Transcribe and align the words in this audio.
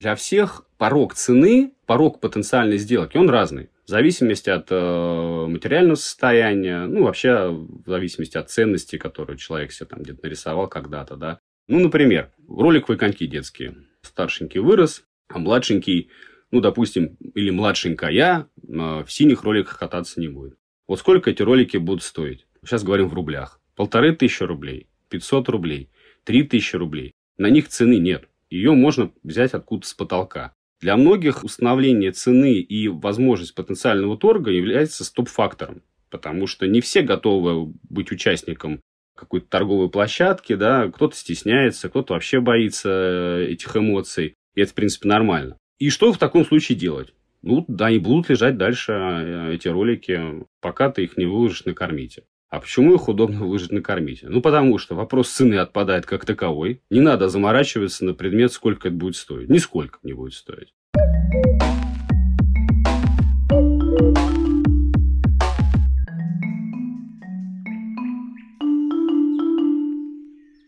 Для 0.00 0.14
всех 0.14 0.64
порог 0.78 1.12
цены, 1.12 1.74
порог 1.84 2.20
потенциальной 2.20 2.78
сделки, 2.78 3.18
он 3.18 3.28
разный. 3.28 3.68
В 3.84 3.90
зависимости 3.90 4.48
от 4.48 4.68
э, 4.70 5.46
материального 5.46 5.96
состояния, 5.96 6.86
ну, 6.86 7.04
вообще 7.04 7.50
в 7.50 7.84
зависимости 7.86 8.38
от 8.38 8.48
ценностей, 8.48 8.96
которые 8.96 9.36
человек 9.36 9.72
себе 9.72 9.88
там 9.88 10.02
где-то 10.02 10.20
нарисовал 10.22 10.68
когда-то, 10.68 11.16
да. 11.16 11.38
Ну, 11.68 11.80
например, 11.80 12.32
роликовые 12.48 12.98
коньки 12.98 13.26
детские. 13.26 13.74
Старшенький 14.00 14.60
вырос, 14.60 15.04
а 15.28 15.38
младшенький, 15.38 16.10
ну, 16.50 16.62
допустим, 16.62 17.18
или 17.34 17.50
младшенькая 17.50 18.46
э, 18.56 19.04
в 19.04 19.06
синих 19.08 19.42
роликах 19.42 19.78
кататься 19.78 20.18
не 20.18 20.28
будет. 20.28 20.56
Вот 20.88 20.98
сколько 20.98 21.28
эти 21.28 21.42
ролики 21.42 21.76
будут 21.76 22.04
стоить? 22.04 22.46
Сейчас 22.64 22.84
говорим 22.84 23.08
в 23.10 23.14
рублях. 23.14 23.60
Полторы 23.76 24.16
тысячи 24.16 24.44
рублей, 24.44 24.88
500 25.10 25.48
рублей, 25.50 25.90
три 26.24 26.42
тысячи 26.42 26.76
рублей. 26.76 27.12
На 27.36 27.50
них 27.50 27.68
цены 27.68 27.98
нет 27.98 28.30
ее 28.50 28.72
можно 28.72 29.12
взять 29.22 29.54
откуда-то 29.54 29.88
с 29.88 29.94
потолка. 29.94 30.54
Для 30.80 30.96
многих 30.96 31.44
установление 31.44 32.12
цены 32.12 32.54
и 32.54 32.88
возможность 32.88 33.54
потенциального 33.54 34.16
торга 34.16 34.50
является 34.50 35.04
стоп-фактором, 35.04 35.82
потому 36.10 36.46
что 36.46 36.66
не 36.66 36.80
все 36.80 37.02
готовы 37.02 37.72
быть 37.88 38.10
участником 38.10 38.80
какой-то 39.14 39.46
торговой 39.48 39.90
площадки, 39.90 40.54
да, 40.54 40.90
кто-то 40.90 41.14
стесняется, 41.14 41.90
кто-то 41.90 42.14
вообще 42.14 42.40
боится 42.40 42.88
э, 42.88 43.46
этих 43.50 43.76
эмоций, 43.76 44.34
и 44.54 44.60
это, 44.62 44.70
в 44.70 44.74
принципе, 44.74 45.08
нормально. 45.08 45.58
И 45.78 45.90
что 45.90 46.10
в 46.12 46.18
таком 46.18 46.46
случае 46.46 46.78
делать? 46.78 47.12
Ну, 47.42 47.64
да, 47.68 47.86
они 47.86 47.98
будут 47.98 48.30
лежать 48.30 48.56
дальше, 48.56 48.92
э, 48.92 49.54
эти 49.54 49.68
ролики, 49.68 50.46
пока 50.62 50.90
ты 50.90 51.04
их 51.04 51.18
не 51.18 51.26
выложишь 51.26 51.66
на 51.66 51.74
кормите. 51.74 52.24
А 52.52 52.58
почему 52.58 52.96
их 52.96 53.08
удобно 53.08 53.38
выложить 53.38 53.70
на 53.70 53.80
кормите? 53.80 54.26
Ну, 54.28 54.42
потому 54.42 54.76
что 54.78 54.96
вопрос 54.96 55.30
цены 55.30 55.54
отпадает 55.54 56.04
как 56.04 56.24
таковой. 56.24 56.82
Не 56.90 56.98
надо 56.98 57.28
заморачиваться 57.28 58.04
на 58.04 58.12
предмет, 58.12 58.52
сколько 58.52 58.88
это 58.88 58.96
будет 58.96 59.14
стоить. 59.14 59.48
Нисколько 59.48 60.00
не 60.02 60.14
будет 60.14 60.34
стоить. 60.34 60.74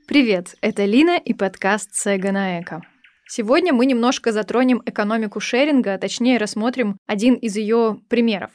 Привет, 0.06 0.54
это 0.60 0.84
Лина 0.84 1.18
и 1.18 1.34
подкаст 1.34 1.94
Сега 1.94 2.30
на 2.30 2.60
Эко. 2.60 2.82
Сегодня 3.26 3.72
мы 3.72 3.86
немножко 3.86 4.30
затронем 4.30 4.82
экономику 4.86 5.40
шеринга, 5.40 5.94
а 5.94 5.98
точнее 5.98 6.38
рассмотрим 6.38 6.96
один 7.08 7.34
из 7.34 7.56
ее 7.56 7.98
примеров. 8.08 8.52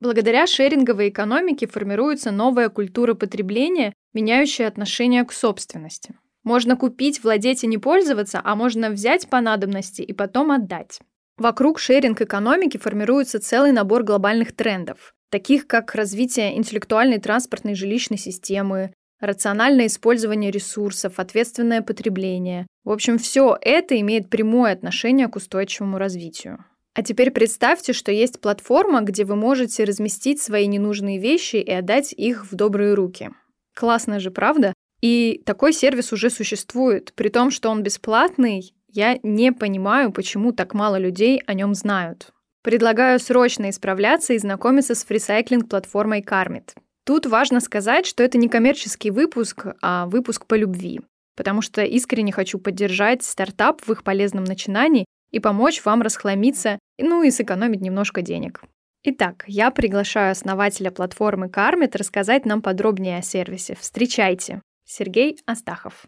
Благодаря 0.00 0.46
шеринговой 0.46 1.08
экономике 1.08 1.66
формируется 1.66 2.30
новая 2.30 2.68
культура 2.68 3.14
потребления, 3.14 3.92
меняющая 4.14 4.68
отношение 4.68 5.24
к 5.24 5.32
собственности. 5.32 6.14
Можно 6.44 6.76
купить, 6.76 7.22
владеть 7.22 7.64
и 7.64 7.66
не 7.66 7.78
пользоваться, 7.78 8.40
а 8.44 8.54
можно 8.54 8.90
взять 8.90 9.28
по 9.28 9.40
надобности 9.40 10.02
и 10.02 10.12
потом 10.12 10.52
отдать. 10.52 11.00
Вокруг 11.36 11.78
шеринг-экономики 11.78 12.78
формируется 12.78 13.40
целый 13.40 13.72
набор 13.72 14.04
глобальных 14.04 14.54
трендов, 14.54 15.14
таких 15.30 15.66
как 15.66 15.94
развитие 15.94 16.56
интеллектуальной 16.56 17.18
транспортной 17.18 17.74
жилищной 17.74 18.18
системы, 18.18 18.92
рациональное 19.20 19.86
использование 19.86 20.50
ресурсов, 20.50 21.18
ответственное 21.18 21.82
потребление. 21.82 22.66
В 22.84 22.90
общем, 22.92 23.18
все 23.18 23.58
это 23.60 23.98
имеет 24.00 24.30
прямое 24.30 24.72
отношение 24.72 25.28
к 25.28 25.36
устойчивому 25.36 25.98
развитию. 25.98 26.64
А 26.94 27.02
теперь 27.02 27.30
представьте, 27.30 27.92
что 27.92 28.10
есть 28.10 28.40
платформа, 28.40 29.02
где 29.02 29.24
вы 29.24 29.36
можете 29.36 29.84
разместить 29.84 30.42
свои 30.42 30.66
ненужные 30.66 31.18
вещи 31.18 31.56
и 31.56 31.70
отдать 31.70 32.12
их 32.12 32.50
в 32.50 32.54
добрые 32.54 32.94
руки. 32.94 33.30
Классно 33.74 34.18
же, 34.18 34.30
правда? 34.30 34.72
И 35.00 35.42
такой 35.46 35.72
сервис 35.72 36.12
уже 36.12 36.28
существует. 36.28 37.12
При 37.14 37.28
том, 37.28 37.50
что 37.50 37.70
он 37.70 37.82
бесплатный, 37.82 38.74
я 38.88 39.18
не 39.22 39.52
понимаю, 39.52 40.12
почему 40.12 40.52
так 40.52 40.74
мало 40.74 40.96
людей 40.96 41.40
о 41.46 41.54
нем 41.54 41.74
знают. 41.74 42.32
Предлагаю 42.62 43.20
срочно 43.20 43.70
исправляться 43.70 44.32
и 44.32 44.38
знакомиться 44.38 44.94
с 44.94 45.04
фрисайклинг-платформой 45.04 46.22
Кармит. 46.22 46.74
Тут 47.04 47.26
важно 47.26 47.60
сказать, 47.60 48.06
что 48.06 48.22
это 48.22 48.36
не 48.36 48.48
коммерческий 48.48 49.10
выпуск, 49.10 49.66
а 49.80 50.06
выпуск 50.06 50.46
по 50.46 50.54
любви. 50.54 51.00
Потому 51.36 51.62
что 51.62 51.82
искренне 51.84 52.32
хочу 52.32 52.58
поддержать 52.58 53.22
стартап 53.22 53.80
в 53.86 53.92
их 53.92 54.02
полезном 54.02 54.44
начинании 54.44 55.06
и 55.30 55.40
помочь 55.40 55.84
вам 55.84 56.02
расхламиться, 56.02 56.78
ну 56.98 57.22
и 57.22 57.30
сэкономить 57.30 57.80
немножко 57.80 58.22
денег. 58.22 58.62
Итак, 59.04 59.44
я 59.46 59.70
приглашаю 59.70 60.32
основателя 60.32 60.90
платформы 60.90 61.48
Кармит 61.48 61.94
рассказать 61.96 62.44
нам 62.44 62.62
подробнее 62.62 63.18
о 63.18 63.22
сервисе. 63.22 63.76
Встречайте, 63.78 64.60
Сергей 64.84 65.38
Астахов. 65.46 66.06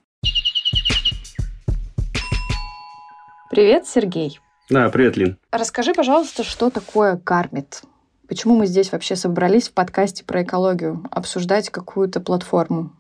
Привет, 3.50 3.86
Сергей. 3.86 4.38
Да, 4.68 4.88
привет, 4.90 5.16
Лин. 5.16 5.38
Расскажи, 5.50 5.92
пожалуйста, 5.94 6.44
что 6.44 6.70
такое 6.70 7.16
Кармит? 7.16 7.82
Почему 8.28 8.56
мы 8.56 8.66
здесь 8.66 8.92
вообще 8.92 9.16
собрались 9.16 9.68
в 9.68 9.72
подкасте 9.72 10.24
про 10.24 10.44
экологию 10.44 11.04
обсуждать 11.10 11.70
какую-то 11.70 12.20
платформу? 12.20 12.92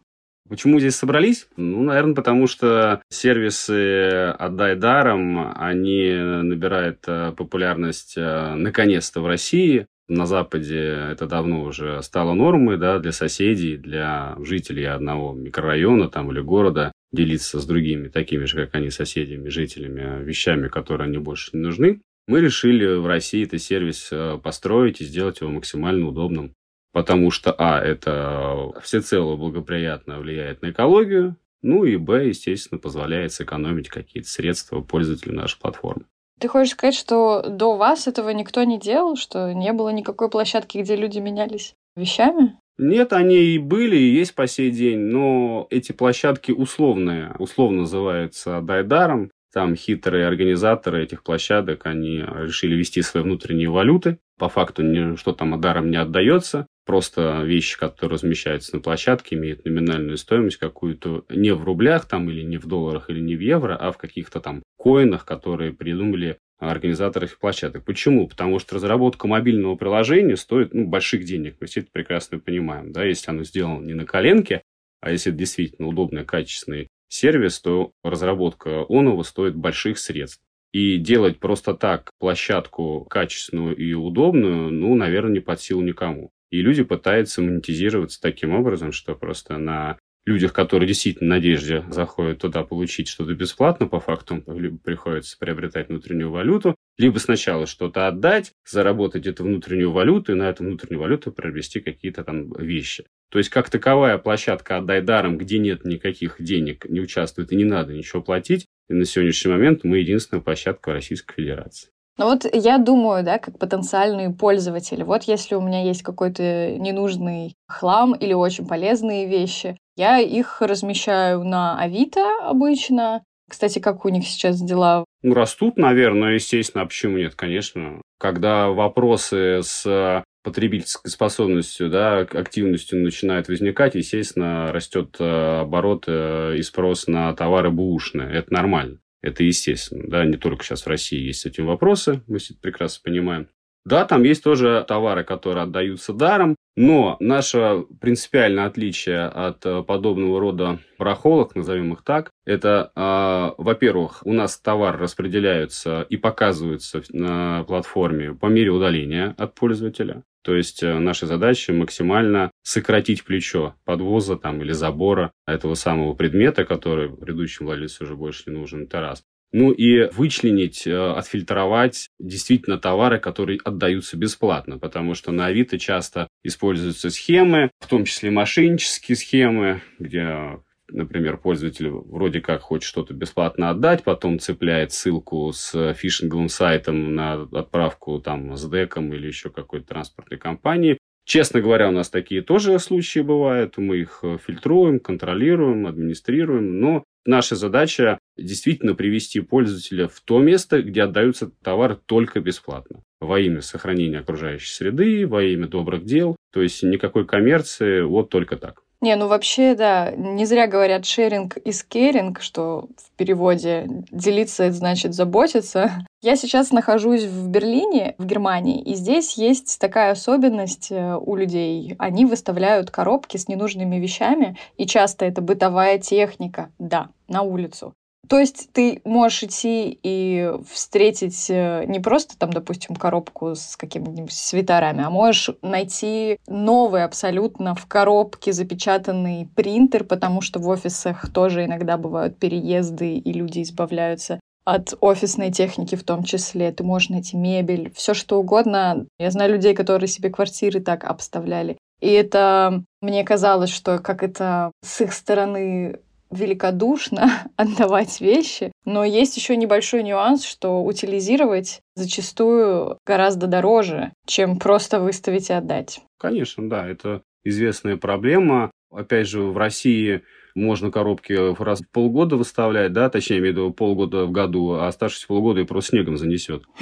Почему 0.50 0.80
здесь 0.80 0.96
собрались? 0.96 1.46
Ну, 1.56 1.84
наверное, 1.84 2.16
потому 2.16 2.48
что 2.48 3.02
сервисы 3.08 4.30
«Отдай 4.36 4.74
даром», 4.74 5.52
они 5.54 6.12
набирают 6.12 7.04
э, 7.06 7.32
популярность 7.36 8.14
э, 8.16 8.54
наконец-то 8.56 9.20
в 9.20 9.28
России. 9.28 9.86
На 10.08 10.26
Западе 10.26 11.12
это 11.12 11.28
давно 11.28 11.62
уже 11.62 12.02
стало 12.02 12.34
нормой 12.34 12.78
да, 12.78 12.98
для 12.98 13.12
соседей, 13.12 13.76
для 13.76 14.34
жителей 14.42 14.86
одного 14.86 15.34
микрорайона 15.34 16.08
там, 16.08 16.32
или 16.32 16.40
города 16.40 16.90
делиться 17.12 17.60
с 17.60 17.64
другими, 17.64 18.08
такими 18.08 18.44
же, 18.44 18.56
как 18.56 18.74
они, 18.74 18.90
соседями, 18.90 19.50
жителями, 19.50 20.24
вещами, 20.24 20.66
которые 20.66 21.06
они 21.06 21.18
больше 21.18 21.50
не 21.52 21.60
нужны. 21.60 22.00
Мы 22.26 22.40
решили 22.40 22.86
в 22.96 23.06
России 23.06 23.44
этот 23.44 23.62
сервис 23.62 24.08
э, 24.10 24.36
построить 24.42 25.00
и 25.00 25.04
сделать 25.04 25.42
его 25.42 25.50
максимально 25.50 26.08
удобным 26.08 26.54
потому 26.92 27.30
что, 27.30 27.54
а, 27.56 27.80
это 27.80 28.72
всецело 28.82 29.36
благоприятно 29.36 30.18
влияет 30.18 30.62
на 30.62 30.70
экологию, 30.70 31.36
ну 31.62 31.84
и, 31.84 31.96
б, 31.96 32.28
естественно, 32.28 32.78
позволяет 32.78 33.32
сэкономить 33.32 33.88
какие-то 33.88 34.28
средства 34.28 34.80
пользователю 34.80 35.34
нашей 35.34 35.58
платформы. 35.58 36.04
Ты 36.38 36.48
хочешь 36.48 36.72
сказать, 36.72 36.94
что 36.94 37.42
до 37.46 37.76
вас 37.76 38.08
этого 38.08 38.30
никто 38.30 38.64
не 38.64 38.78
делал, 38.78 39.16
что 39.16 39.52
не 39.52 39.72
было 39.74 39.90
никакой 39.90 40.30
площадки, 40.30 40.78
где 40.78 40.96
люди 40.96 41.18
менялись 41.18 41.74
вещами? 41.96 42.58
Нет, 42.78 43.12
они 43.12 43.36
и 43.36 43.58
были, 43.58 43.96
и 43.96 44.14
есть 44.14 44.34
по 44.34 44.46
сей 44.46 44.70
день, 44.70 45.00
но 45.00 45.66
эти 45.68 45.92
площадки 45.92 46.50
условные, 46.50 47.34
условно 47.38 47.82
называются 47.82 48.62
дайдаром. 48.62 49.30
Там 49.52 49.76
хитрые 49.76 50.26
организаторы 50.26 51.02
этих 51.02 51.22
площадок, 51.22 51.84
они 51.84 52.20
решили 52.20 52.74
вести 52.74 53.02
свои 53.02 53.22
внутренние 53.22 53.68
валюты. 53.68 54.18
По 54.40 54.48
факту 54.48 54.82
ничто 54.82 55.34
там 55.34 55.60
даром 55.60 55.90
не 55.90 55.98
отдается. 55.98 56.66
Просто 56.86 57.42
вещи, 57.42 57.78
которые 57.78 58.14
размещаются 58.14 58.74
на 58.74 58.80
площадке, 58.80 59.36
имеют 59.36 59.66
номинальную 59.66 60.16
стоимость 60.16 60.56
какую-то 60.56 61.26
не 61.28 61.52
в 61.52 61.62
рублях 61.62 62.06
там 62.06 62.30
или 62.30 62.40
не 62.40 62.56
в 62.56 62.66
долларах 62.66 63.10
или 63.10 63.20
не 63.20 63.36
в 63.36 63.40
евро, 63.40 63.76
а 63.76 63.92
в 63.92 63.98
каких-то 63.98 64.40
там 64.40 64.62
коинах, 64.78 65.26
которые 65.26 65.74
придумали 65.74 66.38
организаторы 66.58 67.28
площадок. 67.38 67.84
Почему? 67.84 68.28
Потому 68.28 68.58
что 68.58 68.76
разработка 68.76 69.28
мобильного 69.28 69.76
приложения 69.76 70.38
стоит 70.38 70.72
ну, 70.72 70.86
больших 70.86 71.24
денег. 71.24 71.56
Мы 71.60 71.66
все 71.66 71.80
это 71.80 71.90
прекрасно 71.92 72.38
понимаем. 72.38 72.92
Да? 72.92 73.04
Если 73.04 73.30
оно 73.30 73.44
сделано 73.44 73.84
не 73.84 73.92
на 73.92 74.06
коленке, 74.06 74.62
а 75.02 75.10
если 75.10 75.32
это 75.32 75.38
действительно 75.38 75.86
удобный, 75.86 76.24
качественный 76.24 76.88
сервис, 77.08 77.60
то 77.60 77.92
разработка 78.02 78.86
оного 78.88 79.22
стоит 79.22 79.54
больших 79.54 79.98
средств. 79.98 80.40
И 80.72 80.98
делать 80.98 81.40
просто 81.40 81.74
так 81.74 82.10
площадку 82.18 83.06
качественную 83.10 83.76
и 83.76 83.92
удобную, 83.92 84.70
ну, 84.70 84.94
наверное, 84.94 85.32
не 85.32 85.40
под 85.40 85.60
силу 85.60 85.82
никому. 85.82 86.30
И 86.50 86.62
люди 86.62 86.82
пытаются 86.82 87.42
монетизироваться 87.42 88.20
таким 88.20 88.54
образом, 88.54 88.92
что 88.92 89.14
просто 89.14 89.58
на 89.58 89.98
людях, 90.26 90.52
которые 90.52 90.86
действительно 90.86 91.30
надежде 91.30 91.84
заходят 91.90 92.38
туда 92.38 92.62
получить 92.62 93.08
что-то 93.08 93.34
бесплатно, 93.34 93.86
по 93.86 94.00
факту 94.00 94.42
либо 94.46 94.78
приходится 94.78 95.38
приобретать 95.38 95.88
внутреннюю 95.88 96.30
валюту, 96.30 96.76
либо 96.98 97.18
сначала 97.18 97.66
что-то 97.66 98.06
отдать, 98.06 98.52
заработать 98.68 99.26
эту 99.26 99.44
внутреннюю 99.44 99.90
валюту 99.90 100.32
и 100.32 100.36
на 100.36 100.50
эту 100.50 100.64
внутреннюю 100.64 101.00
валюту 101.00 101.32
приобрести 101.32 101.80
какие-то 101.80 102.24
там 102.24 102.52
вещи. 102.52 103.06
То 103.30 103.38
есть, 103.38 103.50
как 103.50 103.70
таковая 103.70 104.18
площадка 104.18 104.76
«Отдай 104.76 105.02
даром», 105.02 105.38
где 105.38 105.58
нет 105.58 105.84
никаких 105.84 106.36
денег, 106.40 106.84
не 106.88 107.00
участвует 107.00 107.52
и 107.52 107.56
не 107.56 107.64
надо 107.64 107.94
ничего 107.94 108.22
платить, 108.22 108.66
и 108.90 108.94
на 108.94 109.04
сегодняшний 109.04 109.52
момент 109.52 109.84
мы 109.84 109.98
единственная 109.98 110.42
площадка 110.42 110.90
в 110.90 110.94
Российской 110.94 111.34
Федерации. 111.36 111.90
Ну 112.18 112.26
вот 112.26 112.44
я 112.52 112.76
думаю, 112.78 113.24
да, 113.24 113.38
как 113.38 113.58
потенциальные 113.58 114.30
пользователи, 114.30 115.04
вот 115.04 115.22
если 115.22 115.54
у 115.54 115.62
меня 115.62 115.82
есть 115.84 116.02
какой-то 116.02 116.76
ненужный 116.76 117.54
хлам 117.66 118.14
или 118.14 118.34
очень 118.34 118.66
полезные 118.66 119.26
вещи, 119.26 119.78
я 119.96 120.18
их 120.18 120.60
размещаю 120.60 121.44
на 121.44 121.80
Авито 121.80 122.26
обычно. 122.42 123.22
Кстати, 123.48 123.78
как 123.78 124.04
у 124.04 124.08
них 124.10 124.26
сейчас 124.26 124.60
дела? 124.60 125.04
Ну, 125.22 125.34
растут, 125.34 125.76
наверное, 125.76 126.34
естественно. 126.34 126.82
А 126.82 126.86
почему 126.86 127.16
нет? 127.16 127.34
Конечно. 127.34 128.02
Когда 128.18 128.68
вопросы 128.68 129.60
с 129.62 130.24
потребительской 130.42 131.10
способностью, 131.10 131.90
да, 131.90 132.18
активностью 132.18 133.00
начинает 133.00 133.48
возникать, 133.48 133.94
естественно, 133.94 134.72
растет 134.72 135.16
э, 135.18 135.60
оборот 135.60 136.04
э, 136.06 136.56
и 136.56 136.62
спрос 136.62 137.06
на 137.06 137.32
товары 137.34 137.70
бушные. 137.70 138.32
Это 138.32 138.52
нормально. 138.52 138.98
Это 139.22 139.44
естественно. 139.44 140.04
Да, 140.08 140.24
не 140.24 140.36
только 140.36 140.64
сейчас 140.64 140.82
в 140.82 140.88
России 140.88 141.20
есть 141.20 141.40
с 141.40 141.46
этим 141.46 141.66
вопросы, 141.66 142.22
мы 142.26 142.38
все 142.38 142.54
это 142.54 142.62
прекрасно 142.62 143.00
понимаем. 143.04 143.48
Да, 143.84 144.04
там 144.04 144.24
есть 144.24 144.44
тоже 144.44 144.84
товары, 144.86 145.24
которые 145.24 145.64
отдаются 145.64 146.12
даром, 146.12 146.54
но 146.76 147.16
наше 147.18 147.86
принципиальное 148.00 148.66
отличие 148.66 149.24
от 149.24 149.64
э, 149.64 149.82
подобного 149.82 150.38
рода 150.38 150.78
барахолок, 150.98 151.54
назовем 151.54 151.94
их 151.94 152.02
так, 152.02 152.30
это, 152.44 152.92
э, 152.94 153.54
во-первых, 153.56 154.20
у 154.24 154.32
нас 154.32 154.58
товар 154.58 154.98
распределяется 154.98 156.02
и 156.02 156.16
показывается 156.16 157.02
на 157.10 157.64
платформе 157.64 158.34
по 158.34 158.46
мере 158.46 158.70
удаления 158.70 159.34
от 159.38 159.54
пользователя. 159.54 160.24
То 160.42 160.54
есть 160.54 160.82
э, 160.82 160.98
наша 160.98 161.26
задача 161.26 161.72
максимально 161.72 162.50
сократить 162.62 163.24
плечо 163.24 163.74
подвоза 163.84 164.36
там, 164.36 164.62
или 164.62 164.72
забора 164.72 165.32
этого 165.46 165.74
самого 165.74 166.14
предмета, 166.14 166.64
который 166.64 167.14
предыдущему 167.14 167.68
владельцу 167.68 168.04
уже 168.04 168.16
больше 168.16 168.44
не 168.46 168.56
нужен. 168.56 168.84
Это 168.84 169.00
раз. 169.00 169.22
Ну 169.52 169.72
и 169.72 170.08
вычленить, 170.12 170.86
э, 170.86 170.96
отфильтровать 170.96 172.08
действительно 172.18 172.78
товары, 172.78 173.18
которые 173.18 173.58
отдаются 173.64 174.16
бесплатно, 174.16 174.78
потому 174.78 175.14
что 175.14 175.32
на 175.32 175.46
Авито 175.46 175.78
часто 175.78 176.28
используются 176.44 177.10
схемы, 177.10 177.70
в 177.80 177.88
том 177.88 178.04
числе 178.04 178.30
мошеннические 178.30 179.16
схемы, 179.16 179.82
где 179.98 180.60
например, 180.90 181.36
пользователь 181.36 181.88
вроде 181.88 182.40
как 182.40 182.62
хочет 182.62 182.88
что-то 182.88 183.14
бесплатно 183.14 183.70
отдать, 183.70 184.04
потом 184.04 184.38
цепляет 184.38 184.92
ссылку 184.92 185.52
с 185.52 185.94
фишинговым 185.94 186.48
сайтом 186.48 187.14
на 187.14 187.42
отправку 187.52 188.18
там 188.20 188.56
с 188.56 188.68
деком 188.68 189.12
или 189.12 189.26
еще 189.26 189.50
какой-то 189.50 189.86
транспортной 189.86 190.38
компании. 190.38 190.98
Честно 191.24 191.60
говоря, 191.60 191.88
у 191.88 191.92
нас 191.92 192.10
такие 192.10 192.42
тоже 192.42 192.76
случаи 192.80 193.20
бывают. 193.20 193.78
Мы 193.78 193.98
их 193.98 194.20
э, 194.22 194.38
фильтруем, 194.44 194.98
контролируем, 194.98 195.86
администрируем. 195.86 196.80
Но 196.80 197.04
наша 197.24 197.54
задача 197.54 198.18
действительно 198.36 198.94
привести 198.94 199.40
пользователя 199.40 200.08
в 200.08 200.20
то 200.22 200.40
место, 200.40 200.82
где 200.82 201.02
отдаются 201.02 201.52
товары 201.62 201.98
только 202.04 202.40
бесплатно. 202.40 203.04
Во 203.20 203.38
имя 203.38 203.60
сохранения 203.60 204.18
окружающей 204.18 204.72
среды, 204.72 205.26
во 205.26 205.42
имя 205.42 205.68
добрых 205.68 206.04
дел. 206.04 206.34
То 206.52 206.62
есть 206.62 206.82
никакой 206.82 207.26
коммерции, 207.26 208.00
вот 208.00 208.30
только 208.30 208.56
так. 208.56 208.82
Не, 209.02 209.16
ну 209.16 209.28
вообще, 209.28 209.74
да, 209.74 210.10
не 210.10 210.44
зря 210.44 210.66
говорят 210.66 211.06
шеринг 211.06 211.56
и 211.56 211.72
скеринг, 211.72 212.42
что 212.42 212.86
в 212.98 213.16
переводе 213.16 213.86
делиться 214.10 214.64
это 214.64 214.74
значит 214.74 215.14
заботиться. 215.14 216.04
Я 216.22 216.36
сейчас 216.36 216.70
нахожусь 216.70 217.24
в 217.24 217.48
Берлине, 217.48 218.14
в 218.18 218.26
Германии, 218.26 218.82
и 218.82 218.94
здесь 218.94 219.38
есть 219.38 219.78
такая 219.80 220.12
особенность 220.12 220.88
э, 220.90 221.16
у 221.16 221.34
людей. 221.34 221.96
Они 221.98 222.26
выставляют 222.26 222.90
коробки 222.90 223.38
с 223.38 223.48
ненужными 223.48 223.96
вещами, 223.96 224.58
и 224.76 224.84
часто 224.84 225.24
это 225.24 225.40
бытовая 225.40 225.96
техника, 225.96 226.70
да, 226.78 227.08
на 227.26 227.40
улицу. 227.40 227.94
То 228.30 228.38
есть 228.38 228.68
ты 228.72 229.02
можешь 229.04 229.42
идти 229.42 229.98
и 230.04 230.52
встретить 230.72 231.50
э, 231.50 231.84
не 231.86 231.98
просто 231.98 232.38
там, 232.38 232.52
допустим, 232.52 232.94
коробку 232.94 233.56
с 233.56 233.76
какими-нибудь 233.76 234.32
свитерами, 234.32 235.02
а 235.02 235.10
можешь 235.10 235.50
найти 235.62 236.38
новый 236.46 237.02
абсолютно 237.02 237.74
в 237.74 237.86
коробке 237.86 238.52
запечатанный 238.52 239.48
принтер, 239.56 240.04
потому 240.04 240.42
что 240.42 240.60
в 240.60 240.68
офисах 240.68 241.28
тоже 241.32 241.64
иногда 241.64 241.96
бывают 241.96 242.38
переезды, 242.38 243.16
и 243.16 243.32
люди 243.32 243.62
избавляются 243.62 244.38
от 244.64 244.94
офисной 245.00 245.50
техники 245.50 245.96
в 245.96 246.04
том 246.04 246.22
числе. 246.22 246.70
Ты 246.70 246.84
можешь 246.84 247.08
найти 247.08 247.36
мебель, 247.36 247.92
все 247.96 248.14
что 248.14 248.38
угодно. 248.38 249.06
Я 249.18 249.32
знаю 249.32 249.54
людей, 249.54 249.74
которые 249.74 250.06
себе 250.06 250.30
квартиры 250.30 250.78
так 250.78 251.02
обставляли. 251.02 251.78
И 252.00 252.08
это 252.08 252.84
мне 253.02 253.24
казалось, 253.24 253.70
что 253.70 253.98
как 253.98 254.22
это 254.22 254.70
с 254.84 255.00
их 255.00 255.12
стороны 255.12 255.98
великодушно 256.30 257.30
отдавать 257.56 258.20
вещи, 258.20 258.72
но 258.84 259.04
есть 259.04 259.36
еще 259.36 259.56
небольшой 259.56 260.02
нюанс, 260.02 260.44
что 260.44 260.82
утилизировать 260.82 261.80
зачастую 261.94 262.98
гораздо 263.06 263.46
дороже, 263.46 264.12
чем 264.26 264.58
просто 264.58 265.00
выставить 265.00 265.50
и 265.50 265.54
отдать. 265.54 266.00
Конечно, 266.18 266.68
да, 266.68 266.86
это 266.86 267.22
известная 267.44 267.96
проблема. 267.96 268.70
Опять 268.90 269.28
же, 269.28 269.42
в 269.42 269.56
России 269.56 270.22
можно 270.54 270.90
коробки 270.90 271.32
раз 271.62 271.80
в 271.80 271.88
полгода 271.90 272.36
выставлять, 272.36 272.92
да, 272.92 273.08
точнее, 273.08 273.36
я 273.36 273.40
имею 273.40 273.54
в 273.54 273.56
виду 273.56 273.72
полгода 273.72 274.24
в 274.24 274.30
году, 274.30 274.72
а 274.72 274.88
оставшись 274.88 275.24
полгода 275.24 275.60
и 275.60 275.64
просто 275.64 275.90
снегом 275.90 276.16
занесет. 276.16 276.64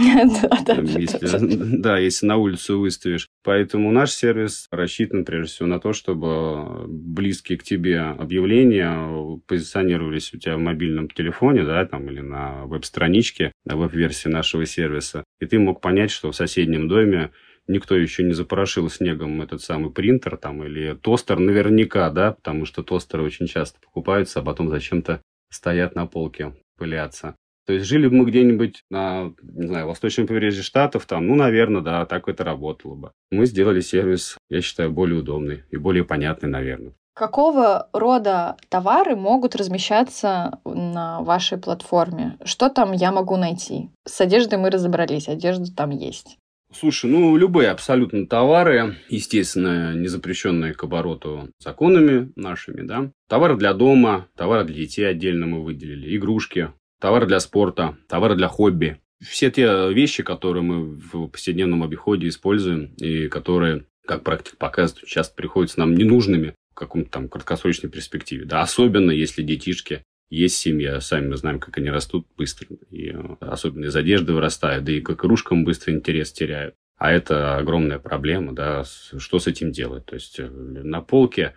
Да, 1.78 1.98
если 1.98 2.26
на 2.26 2.36
улицу 2.36 2.80
выставишь. 2.80 3.28
Поэтому 3.44 3.90
наш 3.92 4.10
сервис 4.10 4.66
рассчитан, 4.70 5.24
прежде 5.24 5.52
всего, 5.52 5.68
на 5.68 5.80
то, 5.80 5.92
чтобы 5.92 6.86
близкие 6.88 7.58
к 7.58 7.62
тебе 7.62 8.00
объявления 8.00 9.38
позиционировались 9.46 10.32
у 10.34 10.38
тебя 10.38 10.56
в 10.56 10.60
мобильном 10.60 11.08
телефоне, 11.08 11.64
да, 11.64 11.84
там, 11.86 12.08
или 12.08 12.20
на 12.20 12.64
веб-страничке, 12.66 13.52
на 13.64 13.76
веб-версии 13.76 14.28
нашего 14.28 14.66
сервиса. 14.66 15.24
И 15.40 15.46
ты 15.46 15.58
мог 15.58 15.80
понять, 15.80 16.10
что 16.10 16.30
в 16.30 16.36
соседнем 16.36 16.88
доме 16.88 17.30
никто 17.68 17.94
еще 17.94 18.24
не 18.24 18.32
запорошил 18.32 18.90
снегом 18.90 19.40
этот 19.42 19.62
самый 19.62 19.90
принтер 19.90 20.36
там 20.36 20.64
или 20.64 20.94
тостер 20.94 21.38
наверняка, 21.38 22.10
да, 22.10 22.32
потому 22.32 22.64
что 22.64 22.82
тостеры 22.82 23.22
очень 23.22 23.46
часто 23.46 23.78
покупаются, 23.80 24.40
а 24.40 24.42
потом 24.42 24.68
зачем-то 24.68 25.22
стоят 25.50 25.94
на 25.94 26.06
полке, 26.06 26.54
пылятся. 26.76 27.36
То 27.66 27.74
есть 27.74 27.84
жили 27.86 28.08
бы 28.08 28.16
мы 28.16 28.24
где-нибудь 28.24 28.82
на, 28.90 29.34
не 29.42 29.66
знаю, 29.66 29.86
восточном 29.88 30.26
побережье 30.26 30.62
Штатов, 30.62 31.04
там, 31.04 31.26
ну, 31.26 31.34
наверное, 31.34 31.82
да, 31.82 32.06
так 32.06 32.26
это 32.26 32.42
работало 32.42 32.94
бы. 32.94 33.12
Мы 33.30 33.44
сделали 33.44 33.80
сервис, 33.80 34.38
я 34.48 34.62
считаю, 34.62 34.90
более 34.90 35.20
удобный 35.20 35.64
и 35.70 35.76
более 35.76 36.04
понятный, 36.04 36.48
наверное. 36.48 36.94
Какого 37.12 37.88
рода 37.92 38.56
товары 38.70 39.16
могут 39.16 39.54
размещаться 39.54 40.60
на 40.64 41.20
вашей 41.20 41.58
платформе? 41.58 42.38
Что 42.42 42.70
там 42.70 42.92
я 42.92 43.12
могу 43.12 43.36
найти? 43.36 43.90
С 44.06 44.18
одеждой 44.20 44.58
мы 44.58 44.70
разобрались, 44.70 45.28
одежда 45.28 45.66
там 45.74 45.90
есть. 45.90 46.38
Слушай, 46.72 47.10
ну, 47.10 47.36
любые 47.36 47.70
абсолютно 47.70 48.26
товары, 48.26 48.96
естественно, 49.08 49.94
не 49.94 50.06
запрещенные 50.08 50.74
к 50.74 50.84
обороту 50.84 51.50
законами 51.58 52.30
нашими, 52.36 52.82
да. 52.82 53.10
Товары 53.26 53.56
для 53.56 53.72
дома, 53.72 54.28
товары 54.36 54.64
для 54.64 54.76
детей 54.76 55.04
отдельно 55.04 55.46
мы 55.46 55.64
выделили, 55.64 56.14
игрушки, 56.16 56.72
товары 57.00 57.26
для 57.26 57.40
спорта, 57.40 57.96
товары 58.06 58.36
для 58.36 58.48
хобби. 58.48 59.00
Все 59.20 59.50
те 59.50 59.92
вещи, 59.92 60.22
которые 60.22 60.62
мы 60.62 60.84
в 60.84 61.28
повседневном 61.28 61.82
обиходе 61.82 62.28
используем 62.28 62.92
и 62.96 63.28
которые, 63.28 63.86
как 64.06 64.22
практика 64.22 64.56
показывает, 64.58 65.06
часто 65.06 65.34
приходятся 65.34 65.80
нам 65.80 65.94
ненужными 65.94 66.54
в 66.70 66.74
каком-то 66.74 67.10
там 67.10 67.28
краткосрочной 67.28 67.90
перспективе. 67.90 68.44
Да, 68.44 68.60
особенно 68.60 69.10
если 69.10 69.42
детишки 69.42 70.02
есть 70.30 70.56
семья, 70.56 71.00
сами 71.00 71.28
мы 71.28 71.36
знаем, 71.36 71.58
как 71.58 71.78
они 71.78 71.90
растут 71.90 72.26
быстро. 72.36 72.68
И 72.90 73.10
э, 73.10 73.36
особенно 73.40 73.86
из 73.86 73.96
одежды 73.96 74.32
вырастают, 74.32 74.84
да 74.84 74.92
и 74.92 75.00
к 75.00 75.10
игрушкам 75.10 75.64
быстро 75.64 75.92
интерес 75.92 76.32
теряют. 76.32 76.74
А 76.96 77.12
это 77.12 77.56
огромная 77.56 77.98
проблема, 77.98 78.52
да, 78.54 78.84
что 78.84 79.38
с 79.38 79.46
этим 79.46 79.70
делать? 79.70 80.04
То 80.04 80.14
есть, 80.14 80.38
э, 80.38 80.48
на 80.48 81.00
полке 81.00 81.54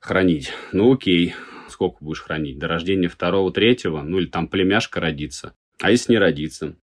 хранить, 0.00 0.52
ну 0.72 0.92
окей, 0.92 1.34
сколько 1.68 2.04
будешь 2.04 2.22
хранить? 2.22 2.58
До 2.58 2.68
рождения 2.68 3.08
второго, 3.08 3.52
третьего, 3.52 4.02
ну 4.02 4.18
или 4.18 4.26
там 4.26 4.46
племяшка 4.46 5.00
родится. 5.00 5.54
А 5.80 5.90
если 5.90 6.12
не 6.12 6.18
родится? 6.18 6.76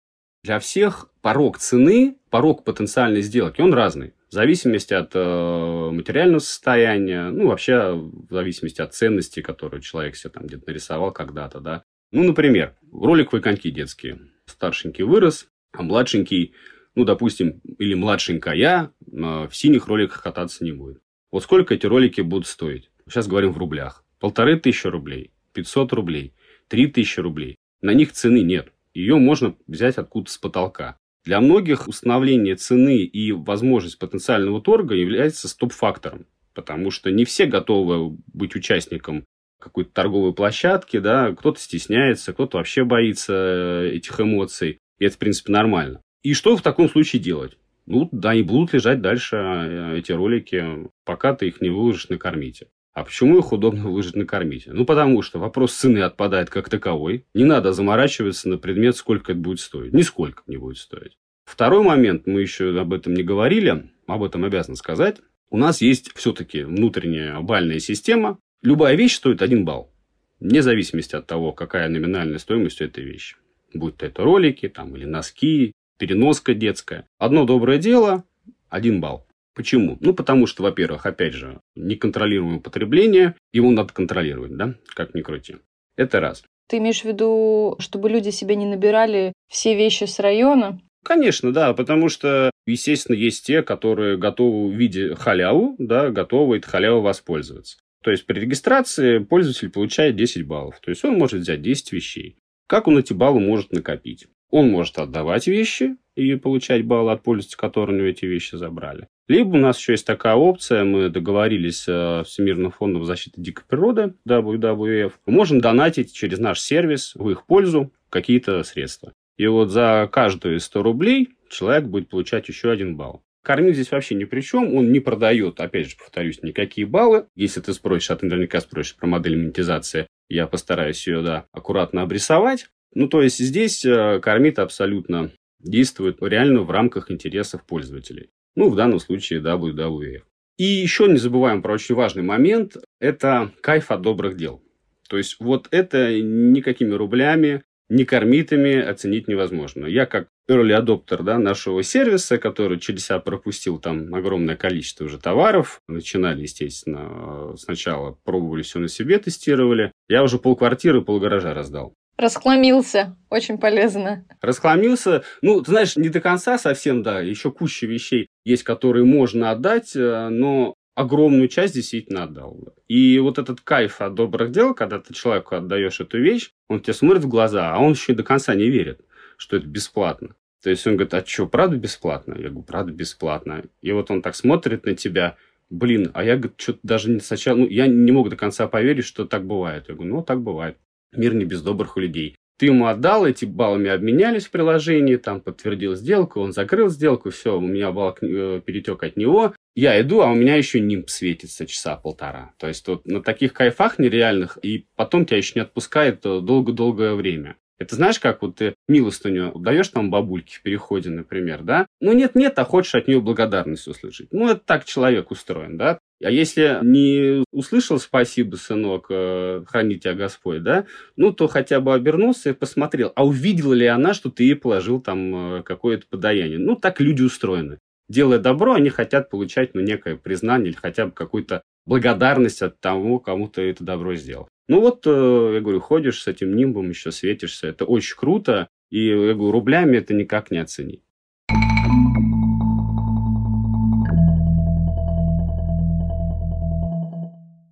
Для 0.44 0.60
всех 0.60 1.10
порог 1.22 1.58
цены, 1.58 2.18
порог 2.30 2.64
потенциальной 2.64 3.22
сделки, 3.22 3.62
он 3.62 3.74
разный. 3.74 4.14
В 4.30 4.34
зависимости 4.34 4.94
от 4.94 5.12
э, 5.14 5.90
материального 5.92 6.40
состояния, 6.40 7.30
ну, 7.30 7.48
вообще 7.48 7.94
в 7.94 8.28
зависимости 8.32 8.82
от 8.82 8.94
ценности, 8.94 9.42
которую 9.42 9.82
человек 9.82 10.16
себе 10.16 10.32
там 10.32 10.48
где-то 10.48 10.64
нарисовал 10.68 11.12
когда-то, 11.12 11.60
да. 11.60 11.84
Ну, 12.12 12.24
например, 12.24 12.76
роликовые 12.92 13.42
коньки 13.42 13.70
детские. 13.72 14.20
Старшенький 14.46 15.04
вырос, 15.04 15.48
а 15.72 15.84
младшенький, 15.84 16.54
ну, 16.96 17.06
допустим, 17.06 17.62
или 17.78 17.94
младшенькая 17.94 18.92
э, 19.06 19.48
в 19.48 19.50
синих 19.52 19.88
роликах 19.88 20.24
кататься 20.24 20.64
не 20.64 20.72
будет. 20.72 21.02
Вот 21.32 21.44
сколько 21.44 21.74
эти 21.74 21.86
ролики 21.86 22.22
будут 22.22 22.48
стоить? 22.48 22.90
Сейчас 23.08 23.28
говорим 23.28 23.52
в 23.52 23.58
рублях. 23.58 24.04
Полторы 24.20 24.60
тысячи 24.60 24.88
рублей, 24.88 25.32
500 25.54 25.94
рублей, 25.94 26.34
три 26.68 26.88
тысячи 26.88 27.20
рублей. 27.20 27.58
На 27.82 27.94
них 27.94 28.12
цены 28.12 28.42
нет. 28.42 28.72
Ее 28.94 29.18
можно 29.18 29.56
взять 29.68 29.98
откуда-то 29.98 30.32
с 30.32 30.38
потолка. 30.38 30.98
Для 31.26 31.42
многих 31.42 31.88
установление 31.88 32.56
цены 32.56 33.00
и 33.00 33.32
возможность 33.32 33.98
потенциального 33.98 34.62
торга 34.62 34.94
является 34.94 35.48
стоп-фактором, 35.48 36.28
потому 36.54 36.92
что 36.92 37.10
не 37.10 37.26
все 37.26 37.48
готовы 37.48 38.16
быть 38.32 38.56
участником 38.56 39.26
какой-то 39.60 39.92
торговой 39.92 40.36
площадки, 40.36 41.00
да, 41.00 41.32
кто-то 41.32 41.60
стесняется, 41.60 42.34
кто-то 42.34 42.58
вообще 42.58 42.84
боится 42.84 43.34
э, 43.34 43.96
этих 43.96 44.22
эмоций, 44.22 44.78
и 45.00 45.06
это, 45.06 45.16
в 45.16 45.18
принципе, 45.18 45.52
нормально. 45.52 46.02
И 46.22 46.36
что 46.36 46.56
в 46.56 46.62
таком 46.62 46.88
случае 46.88 47.24
делать? 47.24 47.58
Ну, 47.88 48.08
да, 48.12 48.32
они 48.32 48.44
будут 48.44 48.74
лежать 48.74 49.02
дальше, 49.02 49.36
э, 49.36 49.98
эти 49.98 50.12
ролики, 50.12 50.88
пока 51.06 51.34
ты 51.34 51.48
их 51.48 51.60
не 51.60 51.70
выложишь 51.70 52.10
на 52.10 52.20
кормите. 52.20 52.68
А 52.96 53.04
почему 53.04 53.38
их 53.38 53.52
удобно 53.52 53.84
выложить 53.84 54.16
на 54.16 54.26
кормите? 54.26 54.72
Ну, 54.72 54.86
потому 54.86 55.22
что 55.22 55.38
вопрос 55.38 55.74
цены 55.74 56.00
отпадает 56.00 56.50
как 56.50 56.70
таковой. 56.70 57.26
Не 57.34 57.44
надо 57.44 57.74
заморачиваться 57.74 58.48
на 58.48 58.58
предмет, 58.58 58.96
сколько 58.96 59.34
это 59.34 59.42
будет 59.42 59.60
стоить. 59.60 59.92
Нисколько 59.92 60.44
не 60.48 60.56
будет 60.56 60.78
стоить. 60.78 61.18
Второй 61.44 61.84
момент, 61.84 62.26
мы 62.26 62.40
еще 62.40 62.80
об 62.80 62.94
этом 62.94 63.14
не 63.14 63.22
говорили, 63.22 63.92
об 64.08 64.24
этом 64.24 64.46
обязан 64.46 64.78
сказать. 64.78 65.18
У 65.50 65.58
нас 65.58 65.82
есть 65.82 66.14
все-таки 66.16 66.64
внутренняя 66.64 67.38
бальная 67.42 67.80
система. 67.80 68.40
Любая 68.64 68.96
вещь 68.96 69.16
стоит 69.16 69.42
один 69.42 69.66
балл. 69.66 69.92
вне 70.40 70.62
зависимости 70.62 71.18
от 71.18 71.28
того, 71.28 71.52
какая 71.52 71.90
номинальная 71.90 72.40
стоимость 72.40 72.80
у 72.80 72.86
этой 72.86 73.04
вещи. 73.04 73.36
Будь 73.74 73.98
то 73.98 74.06
это 74.06 74.24
ролики 74.24 74.70
там, 74.70 74.96
или 74.96 75.04
носки, 75.04 75.74
переноска 76.00 76.54
детская. 76.54 77.06
Одно 77.18 77.44
доброе 77.46 77.78
дело– 77.78 78.24
один 78.70 79.02
балл. 79.02 79.28
Почему? 79.56 79.98
Ну, 80.02 80.14
потому 80.14 80.48
что, 80.48 80.64
во-первых, 80.64 81.06
опять 81.06 81.34
же, 81.34 81.62
неконтролируемое 81.76 82.60
потребление, 82.60 83.36
его 83.54 83.72
надо 83.72 83.94
контролировать, 83.94 84.56
да, 84.56 84.76
как 84.94 85.16
ни 85.16 85.22
крути. 85.22 85.56
Это 85.96 86.20
раз. 86.20 86.44
Ты 86.68 86.78
имеешь 86.80 87.02
в 87.02 87.06
виду, 87.06 87.78
чтобы 87.80 88.10
люди 88.10 88.30
себе 88.30 88.56
не 88.56 88.66
набирали 88.66 89.34
все 89.48 89.76
вещи 89.76 90.04
с 90.04 90.20
района? 90.20 90.82
Конечно, 91.06 91.54
да, 91.54 91.74
потому 91.74 92.10
что, 92.10 92.50
естественно, 92.66 93.16
есть 93.16 93.46
те, 93.46 93.62
которые 93.62 94.18
готовы 94.18 94.70
в 94.70 94.76
виде 94.76 95.16
халяву, 95.16 95.76
да, 95.78 96.10
готовы 96.10 96.58
этой 96.58 96.68
халяву 96.68 97.02
воспользоваться. 97.02 97.78
То 98.04 98.12
есть 98.12 98.26
при 98.26 98.40
регистрации 98.40 99.20
пользователь 99.20 99.70
получает 99.70 100.16
10 100.16 100.46
баллов. 100.46 100.80
То 100.82 100.90
есть 100.90 101.06
он 101.06 101.18
может 101.18 101.42
взять 101.42 101.62
10 101.62 101.92
вещей. 101.92 102.38
Как 102.68 102.88
он 102.88 102.98
эти 102.98 103.14
баллы 103.14 103.40
может 103.40 103.72
накопить? 103.72 104.28
Он 104.50 104.70
может 104.70 104.98
отдавать 104.98 105.48
вещи 105.48 105.96
и 106.16 106.36
получать 106.36 106.86
баллы 106.86 107.12
от 107.12 107.24
пользователя, 107.24 107.58
которые 107.58 107.96
у 107.96 108.00
него 108.00 108.10
эти 108.10 108.26
вещи 108.26 108.56
забрали. 108.56 109.08
Либо 109.28 109.56
у 109.56 109.58
нас 109.58 109.80
еще 109.80 109.94
есть 109.94 110.06
такая 110.06 110.36
опция, 110.36 110.84
мы 110.84 111.10
договорились 111.10 111.82
с 111.82 111.88
э, 111.88 112.24
Всемирным 112.26 112.72
фондом 112.72 113.06
защиты 113.06 113.42
дикой 113.42 113.66
природы, 113.68 114.14
WWF, 114.28 115.14
мы 115.26 115.34
можем 115.34 115.62
донатить 115.62 116.14
через 116.14 116.40
наш 116.40 116.60
сервис 116.60 117.14
в 117.16 117.30
их 117.30 117.46
пользу 117.46 117.92
какие-то 118.10 118.64
средства. 118.64 119.14
И 119.38 119.48
вот 119.48 119.70
за 119.70 120.08
каждые 120.12 120.60
100 120.60 120.84
рублей 120.84 121.30
человек 121.50 121.86
будет 121.86 122.10
получать 122.10 122.48
еще 122.48 122.72
один 122.72 122.96
балл. 122.96 123.22
Кормил 123.44 123.74
здесь 123.74 123.92
вообще 123.92 124.16
ни 124.16 124.24
при 124.24 124.42
чем, 124.42 124.74
он 124.74 124.92
не 124.92 125.00
продает, 125.00 125.60
опять 125.60 125.90
же, 125.90 125.98
повторюсь, 125.98 126.42
никакие 126.42 126.88
баллы. 126.88 127.28
Если 127.36 127.62
ты 127.62 127.74
спросишь, 127.74 128.10
а 128.10 128.16
ты 128.16 128.26
наверняка 128.26 128.60
спросишь 128.60 128.96
про 128.96 129.06
модель 129.06 129.38
монетизации, 129.38 130.08
я 130.30 130.48
постараюсь 130.48 131.06
ее, 131.06 131.22
да, 131.22 131.46
аккуратно 131.52 132.02
обрисовать. 132.02 132.68
Ну, 132.96 133.08
то 133.08 133.22
есть 133.22 133.38
здесь 133.38 133.86
э, 133.86 134.20
кормит 134.20 134.58
абсолютно 134.58 135.32
действует 135.60 136.18
реально 136.22 136.62
в 136.62 136.72
рамках 136.72 137.12
интересов 137.12 137.66
пользователей. 137.66 138.30
Ну, 138.56 138.70
в 138.70 138.76
данном 138.76 139.00
случае 139.00 139.42
WWF. 139.42 140.24
И 140.58 140.64
еще 140.64 141.08
не 141.08 141.18
забываем 141.18 141.62
про 141.62 141.74
очень 141.74 141.96
важный 141.96 142.24
момент. 142.24 142.78
Это 143.00 143.52
кайф 143.62 143.92
от 143.92 144.02
добрых 144.02 144.38
дел. 144.38 144.62
То 145.10 145.18
есть 145.18 145.38
вот 145.40 145.68
это 145.72 146.20
никакими 146.22 146.94
рублями, 146.94 147.64
ни 147.90 148.04
кормитами 148.04 148.80
оценить 148.80 149.28
невозможно. 149.28 149.86
Я 149.86 150.06
как 150.06 150.28
early 150.50 150.76
adopter 150.80 151.22
да, 151.24 151.38
нашего 151.38 151.84
сервиса, 151.84 152.38
который 152.38 152.80
через 152.80 153.06
себя 153.06 153.20
пропустил 153.20 153.80
там 153.80 154.14
огромное 154.16 154.56
количество 154.56 155.06
уже 155.06 155.20
товаров. 155.20 155.82
Начинали, 155.88 156.44
естественно, 156.44 157.56
сначала 157.58 158.18
пробовали 158.24 158.64
все 158.64 158.80
на 158.80 158.88
себе, 158.88 159.20
тестировали. 159.20 159.92
Я 160.08 160.24
уже 160.24 160.40
полквартиры, 160.40 161.02
полгаража 161.02 161.54
раздал. 161.54 161.94
Расхламился. 162.18 163.18
Очень 163.30 163.58
полезно. 163.58 164.26
Расхламился. 164.42 165.24
Ну, 165.42 165.62
ты 165.62 165.72
знаешь, 165.72 165.98
не 165.98 166.10
до 166.10 166.22
конца 166.22 166.58
совсем, 166.58 167.04
да. 167.04 167.20
Еще 167.20 167.52
куча 167.52 167.88
вещей 167.88 168.28
есть, 168.46 168.64
которые 168.64 169.06
можно 169.06 169.52
отдать, 169.52 169.96
э, 169.96 170.30
но 170.30 170.76
огромную 170.96 171.50
часть 171.50 171.74
действительно 171.74 172.24
отдал. 172.24 172.74
И 172.88 173.20
вот 173.20 173.38
этот 173.38 173.62
кайф 173.62 174.02
от 174.02 174.16
добрых 174.16 174.52
дел, 174.52 174.74
когда 174.74 175.00
ты 175.00 175.14
человеку 175.14 175.56
отдаешь 175.56 176.00
эту 176.00 176.20
вещь, 176.20 176.52
он 176.70 176.80
тебе 176.80 176.94
смотрит 176.94 177.24
в 177.24 177.28
глаза, 177.28 177.74
а 177.74 177.80
он 177.80 177.92
еще 177.92 178.14
до 178.14 178.24
конца 178.24 178.56
не 178.56 178.70
верит, 178.70 179.02
что 179.38 179.58
это 179.58 179.68
бесплатно. 179.68 180.36
То 180.64 180.70
есть 180.70 180.88
он 180.88 180.94
говорит, 180.94 181.14
а 181.14 181.24
что, 181.26 181.48
правда 181.48 181.76
бесплатно? 181.76 182.34
Я 182.36 182.50
говорю, 182.50 182.64
правда 182.64 182.92
бесплатно. 182.92 183.66
И 183.82 183.92
вот 183.92 184.10
он 184.10 184.22
так 184.22 184.36
смотрит 184.36 184.86
на 184.86 184.96
тебя, 184.96 185.36
блин, 185.70 186.12
а 186.14 186.24
я, 186.24 186.38
говорит, 186.38 186.60
что-то 186.60 186.80
даже 186.82 187.12
не 187.12 187.20
сначала, 187.20 187.58
ну, 187.58 187.68
я 187.68 187.88
не 187.88 188.12
мог 188.12 188.30
до 188.30 188.36
конца 188.36 188.68
поверить, 188.68 189.06
что 189.06 189.26
так 189.26 189.46
бывает. 189.46 189.86
Я 189.90 189.96
говорю, 189.96 190.16
ну, 190.16 190.24
так 190.24 190.42
бывает. 190.42 190.78
Мир 191.18 191.34
не 191.34 191.46
без 191.46 191.62
добрых 191.62 191.98
людей. 191.98 192.36
Ты 192.58 192.68
ему 192.68 192.88
отдал, 192.88 193.26
эти 193.26 193.44
баллами 193.44 193.90
обменялись 193.90 194.46
в 194.46 194.52
приложении, 194.52 195.18
там 195.18 195.42
подтвердил 195.42 195.96
сделку, 195.96 196.40
он 196.40 196.54
закрыл 196.54 196.88
сделку, 196.88 197.30
все, 197.30 197.58
у 197.58 197.62
меня 197.62 197.92
балл 197.92 198.16
э, 198.22 198.62
перетек 198.66 199.04
от 199.04 199.18
него. 199.18 199.54
Я 199.76 200.00
иду, 200.00 200.22
а 200.22 200.32
у 200.32 200.36
меня 200.36 200.56
еще 200.56 200.80
нимб 200.80 201.10
светится 201.10 201.66
часа 201.66 201.98
полтора. 201.98 202.54
То 202.58 202.68
есть 202.68 202.88
вот 202.88 203.06
на 203.06 203.22
таких 203.22 203.52
кайфах 203.52 204.00
нереальных, 204.00 204.58
и 204.62 204.88
потом 204.96 205.26
тебя 205.26 205.38
еще 205.38 205.54
не 205.56 205.62
отпускает 205.64 206.26
э, 206.26 206.40
долго-долгое 206.40 207.14
время. 207.16 207.58
Это 207.78 207.96
знаешь, 207.96 208.20
как 208.20 208.42
вот 208.42 208.56
ты 208.56 208.76
милостыню 208.88 209.52
даешь 209.56 209.90
там 209.90 210.10
бабульке 210.10 210.58
в 210.58 210.62
переходе, 210.62 211.10
например, 211.10 211.62
да? 211.64 211.88
Ну, 212.00 212.14
нет-нет, 212.14 212.58
а 212.58 212.64
хочешь 212.64 212.96
от 212.96 213.08
нее 213.08 213.20
благодарность 213.20 213.88
услышать. 213.88 214.30
Ну, 214.32 214.50
это 214.50 214.62
так 214.66 214.86
человек 214.86 215.30
устроен, 215.32 215.78
да? 215.78 216.00
А 216.24 216.32
если 216.32 216.80
не 216.82 217.44
услышал 217.52 218.00
«спасибо, 218.00 218.56
сынок, 218.56 219.08
э, 219.10 219.64
храни 219.68 220.00
тебя 220.00 220.14
Господь», 220.14 220.64
да, 220.64 220.86
ну, 221.18 221.34
то 221.34 221.48
хотя 221.48 221.82
бы 221.82 221.94
обернулся 221.94 222.52
и 222.52 222.54
посмотрел, 222.54 223.12
а 223.16 223.26
увидела 223.26 223.74
ли 223.74 223.86
она, 223.86 224.14
что 224.14 224.32
ты 224.32 224.44
ей 224.44 224.56
положил 224.56 225.02
там 225.02 225.58
э, 225.58 225.64
какое-то 225.64 226.08
подаяние. 226.10 226.60
Ну, 226.60 226.78
так 226.78 227.02
люди 227.02 227.22
устроены. 227.22 227.80
Делая 228.08 228.40
добро, 228.40 228.74
они 228.76 228.90
хотят 228.90 229.30
получать, 229.30 229.74
ну, 229.74 229.82
некое 229.82 230.16
признание 230.16 230.70
или 230.70 230.78
хотя 230.78 231.08
бы 231.08 231.12
какую-то 231.12 231.64
благодарность 231.86 232.62
от 232.62 232.80
того, 232.80 233.20
кому 233.20 233.50
ты 233.50 233.64
это 233.64 233.84
добро 233.84 234.16
сделал. 234.16 234.48
Ну 234.68 234.82
вот, 234.82 235.06
э, 235.06 235.52
я 235.56 235.62
говорю, 235.62 235.80
ходишь 235.80 236.24
с 236.24 236.28
этим 236.28 236.56
нимбом, 236.56 236.90
еще 236.90 237.12
светишься, 237.12 237.68
это 237.68 237.86
очень 237.86 238.18
круто, 238.18 238.68
и, 238.90 239.06
я 239.08 239.34
говорю, 239.36 239.52
рублями 239.52 239.98
это 239.98 240.16
никак 240.16 240.50
не 240.50 240.58
оценить. 240.58 241.04